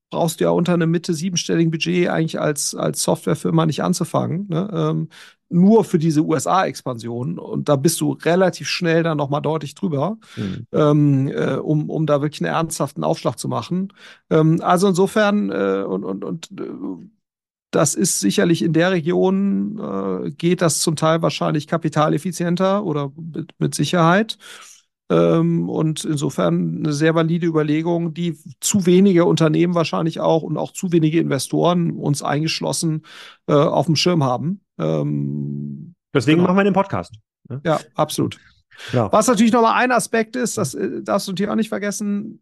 [0.10, 4.48] brauchst du ja unter einem Mitte siebenstelligen Budget eigentlich als, als Softwarefirma nicht anzufangen.
[4.50, 4.70] Ne?
[4.74, 5.10] Ähm,
[5.50, 7.40] nur für diese USA-Expansion.
[7.40, 10.68] Und da bist du relativ schnell dann nochmal deutlich drüber, mhm.
[10.72, 13.92] ähm, äh, um, um da wirklich einen ernsthaften Aufschlag zu machen.
[14.30, 17.10] Ähm, also insofern äh, und, und, und äh,
[17.72, 23.54] das ist sicherlich in der Region, äh, geht das zum Teil wahrscheinlich kapitaleffizienter oder mit,
[23.60, 24.38] mit Sicherheit.
[25.10, 30.72] Ähm, und insofern eine sehr valide Überlegung, die zu wenige Unternehmen wahrscheinlich auch und auch
[30.72, 33.04] zu wenige Investoren, uns eingeschlossen,
[33.48, 34.62] äh, auf dem Schirm haben.
[34.78, 36.50] Ähm, Deswegen genau.
[36.50, 37.16] machen wir den Podcast.
[37.50, 37.62] Ne?
[37.64, 38.40] Ja, absolut.
[38.92, 39.12] Genau.
[39.12, 42.42] Was natürlich nochmal ein Aspekt ist, das äh, darfst du natürlich auch nicht vergessen,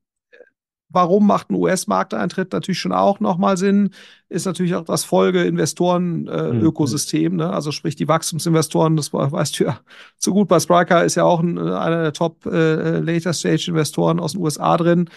[0.89, 3.89] warum macht ein US-Markteintritt natürlich schon auch nochmal Sinn,
[4.29, 7.25] ist natürlich auch das Folge-Investoren-Ökosystem.
[7.25, 7.37] Äh, mhm.
[7.37, 7.51] ne?
[7.51, 9.79] Also sprich die Wachstumsinvestoren, das weißt du ja
[10.17, 10.47] zu gut.
[10.47, 15.09] Bei Spriker ist ja auch ein, einer der Top-Later-Stage-Investoren äh, aus den USA drin.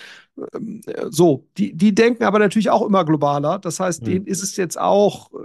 [0.55, 3.59] Ähm, so, die, die denken aber natürlich auch immer globaler.
[3.59, 4.07] Das heißt, mhm.
[4.07, 5.37] denen ist es jetzt auch äh,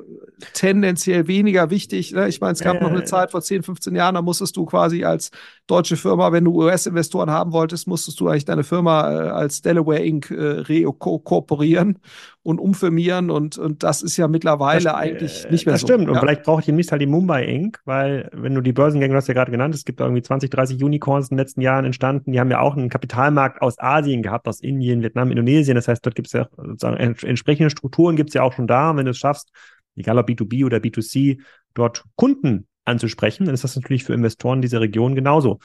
[0.54, 2.12] tendenziell weniger wichtig.
[2.12, 2.28] Ne?
[2.28, 4.66] Ich meine, es gab äh, noch eine Zeit vor 10, 15 Jahren, da musstest du
[4.66, 5.32] quasi als
[5.68, 10.04] deutsche Firma, wenn du US-Investoren haben wolltest, musstest du eigentlich deine Firma äh, als Delaware
[10.04, 10.32] Inc.
[10.32, 12.00] Äh, rekooperieren
[12.46, 15.88] und umfirmieren und, und das ist ja mittlerweile das, eigentlich nicht mehr das so.
[15.88, 16.10] Das stimmt.
[16.12, 19.28] Und vielleicht braucht nicht halt die Mumbai Inc., weil wenn du die Börsengänge, du hast
[19.28, 22.40] ja gerade genannt, es gibt irgendwie 20, 30 Unicorns in den letzten Jahren entstanden, die
[22.40, 25.74] haben ja auch einen Kapitalmarkt aus Asien gehabt, aus Indien, Vietnam, Indonesien.
[25.74, 28.92] Das heißt, dort gibt es ja sozusagen entsprechende Strukturen gibt es ja auch schon da.
[28.92, 29.50] Und wenn du es schaffst,
[29.96, 31.40] egal ob B2B oder B2C,
[31.74, 35.58] dort Kunden anzusprechen, dann ist das natürlich für Investoren dieser Region genauso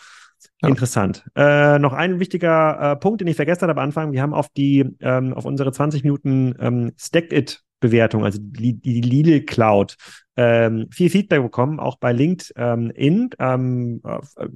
[0.63, 0.69] ja.
[0.69, 1.25] Interessant.
[1.35, 4.13] Äh, noch ein wichtiger äh, Punkt, den ich vergessen habe am Anfang.
[4.13, 8.75] Wir haben auf die, ähm, auf unsere 20 Minuten ähm, Stacked It Bewertung, also die,
[8.75, 9.97] die Lidl Cloud,
[10.37, 13.31] ähm, viel Feedback bekommen, auch bei LinkedIn.
[13.39, 14.49] Ähm, äh,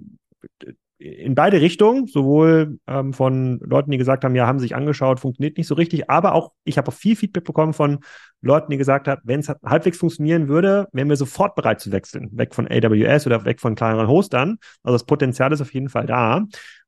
[0.98, 5.58] in beide Richtungen, sowohl ähm, von Leuten, die gesagt haben, ja, haben sich angeschaut, funktioniert
[5.58, 7.98] nicht so richtig, aber auch, ich habe auch viel Feedback bekommen von
[8.40, 12.30] Leuten, die gesagt haben, wenn es halbwegs funktionieren würde, wären wir sofort bereit zu wechseln,
[12.32, 14.58] weg von AWS oder weg von kleineren Hostern.
[14.82, 16.44] Also das Potenzial ist auf jeden Fall da.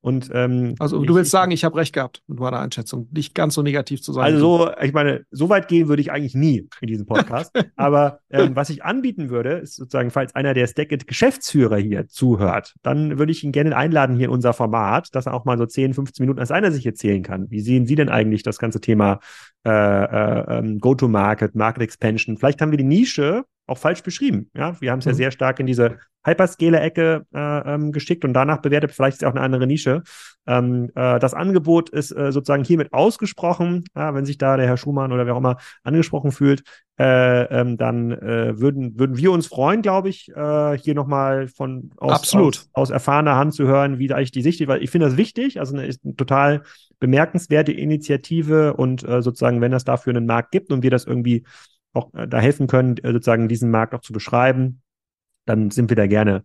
[0.07, 3.55] Und, ähm, also du willst sagen, ich habe recht gehabt mit meiner Einschätzung, nicht ganz
[3.55, 4.23] so negativ zu sein.
[4.23, 7.51] Also so, ich meine, so weit gehen würde ich eigentlich nie in diesem Podcast.
[7.75, 12.77] Aber ähm, was ich anbieten würde, ist sozusagen, falls einer der Stackit Geschäftsführer hier zuhört,
[12.85, 15.67] dann würde ich ihn gerne einladen hier in unser Format, dass er auch mal so
[15.67, 17.51] 10, 15 Minuten als einer sich erzählen kann.
[17.51, 19.19] Wie sehen Sie denn eigentlich das ganze Thema
[19.67, 22.39] äh, äh, ähm, Go-to-Market, Market Expansion?
[22.39, 24.51] Vielleicht haben wir die Nische auch falsch beschrieben.
[24.57, 25.11] Ja, wir haben es mhm.
[25.11, 28.93] ja sehr stark in diese Hyperscaler-Ecke äh, ähm, geschickt und danach bewertet.
[28.93, 30.03] Vielleicht ist auch eine andere Nische.
[30.47, 33.85] Ähm, äh, das Angebot ist äh, sozusagen hiermit ausgesprochen.
[33.95, 36.63] Ja, wenn sich da der Herr Schumann oder wer auch immer angesprochen fühlt,
[36.99, 41.91] äh, ähm, dann äh, würden, würden wir uns freuen, glaube ich, äh, hier nochmal von
[41.97, 42.57] aus, Absolut.
[42.57, 45.07] Aus, aus erfahrener Hand zu hören, wie da eigentlich die Sicht ist, weil ich finde
[45.09, 45.61] das wichtig.
[45.61, 46.63] Also eine, ist eine total
[46.99, 51.45] bemerkenswerte Initiative und äh, sozusagen, wenn es dafür einen Markt gibt und wir das irgendwie
[51.93, 54.83] auch äh, da helfen können, äh, sozusagen diesen Markt auch zu beschreiben,
[55.47, 56.43] dann sind wir da gerne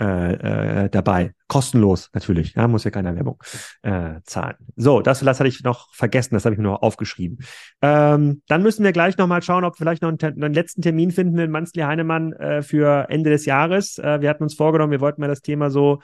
[0.00, 1.32] äh, äh, dabei.
[1.46, 3.40] Kostenlos natürlich, ja, muss ja keiner Werbung
[3.82, 4.56] äh, zahlen.
[4.74, 7.38] So, das, das hatte ich noch vergessen, das habe ich mir noch aufgeschrieben.
[7.82, 11.12] Ähm, dann müssen wir gleich nochmal schauen, ob wir vielleicht noch einen, einen, letzten Termin
[11.12, 13.98] finden in Manzli Heinemann äh, für Ende des Jahres.
[13.98, 16.00] Äh, wir hatten uns vorgenommen, wir wollten mal das Thema so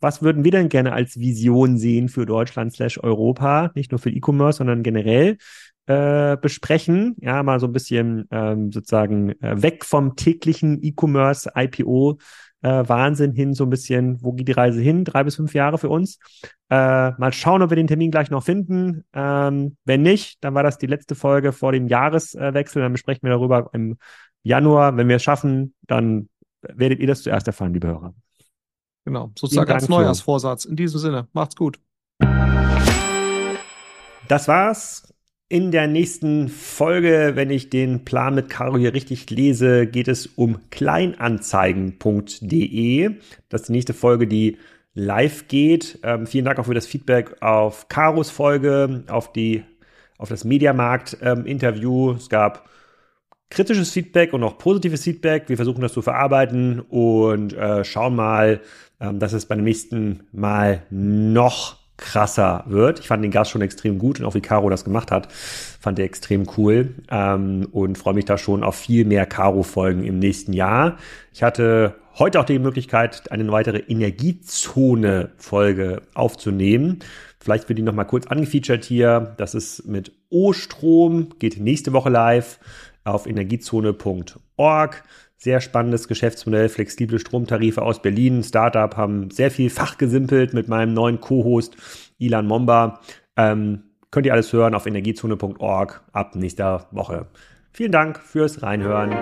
[0.00, 4.10] was würden wir denn gerne als Vision sehen für Deutschland slash Europa, nicht nur für
[4.10, 5.38] E-Commerce, sondern generell?
[5.86, 7.16] Äh, besprechen.
[7.20, 12.18] Ja, mal so ein bisschen ähm, sozusagen äh, weg vom täglichen E-Commerce, IPO.
[12.62, 15.04] Äh, Wahnsinn hin, so ein bisschen, wo geht die Reise hin?
[15.04, 16.18] Drei bis fünf Jahre für uns.
[16.70, 19.04] Äh, mal schauen, ob wir den Termin gleich noch finden.
[19.12, 22.80] Ähm, wenn nicht, dann war das die letzte Folge vor dem Jahreswechsel.
[22.80, 23.98] Dann besprechen wir darüber im
[24.42, 24.96] Januar.
[24.96, 26.30] Wenn wir es schaffen, dann
[26.62, 28.14] werdet ihr das zuerst erfahren, liebe Hörer.
[29.04, 30.64] Genau, sozusagen als Neujahrsvorsatz.
[30.64, 31.78] In diesem Sinne, macht's gut.
[34.28, 35.13] Das war's
[35.48, 40.26] in der nächsten Folge, wenn ich den Plan mit Caro hier richtig lese, geht es
[40.26, 43.10] um kleinanzeigen.de.
[43.48, 44.58] Das ist die nächste Folge, die
[44.94, 45.98] live geht.
[46.02, 49.64] Ähm, vielen Dank auch für das Feedback auf Karos Folge, auf die,
[50.18, 52.10] auf das Mediamarkt-Interview.
[52.10, 52.68] Ähm, es gab
[53.50, 55.48] kritisches Feedback und auch positives Feedback.
[55.48, 58.60] Wir versuchen das zu verarbeiten und äh, schauen mal,
[59.00, 62.98] ähm, dass es beim nächsten Mal noch krasser wird.
[62.98, 65.98] Ich fand den Gast schon extrem gut und auch wie Caro das gemacht hat, fand
[65.98, 70.52] er extrem cool ähm, und freue mich da schon auf viel mehr Caro-Folgen im nächsten
[70.52, 70.98] Jahr.
[71.32, 76.98] Ich hatte heute auch die Möglichkeit, eine weitere Energiezone-Folge aufzunehmen.
[77.38, 79.34] Vielleicht wird die nochmal kurz angefeatured hier.
[79.36, 82.58] Das ist mit O-Strom, geht nächste Woche live
[83.04, 85.04] auf energiezone.org.
[85.44, 88.42] Sehr spannendes Geschäftsmodell, flexible Stromtarife aus Berlin.
[88.42, 91.76] Startup haben sehr viel fachgesimpelt mit meinem neuen Co-Host
[92.16, 93.00] Ilan Momba.
[93.36, 97.26] Ähm, könnt ihr alles hören auf energiezone.org ab nächster Woche.
[97.72, 99.14] Vielen Dank fürs Reinhören.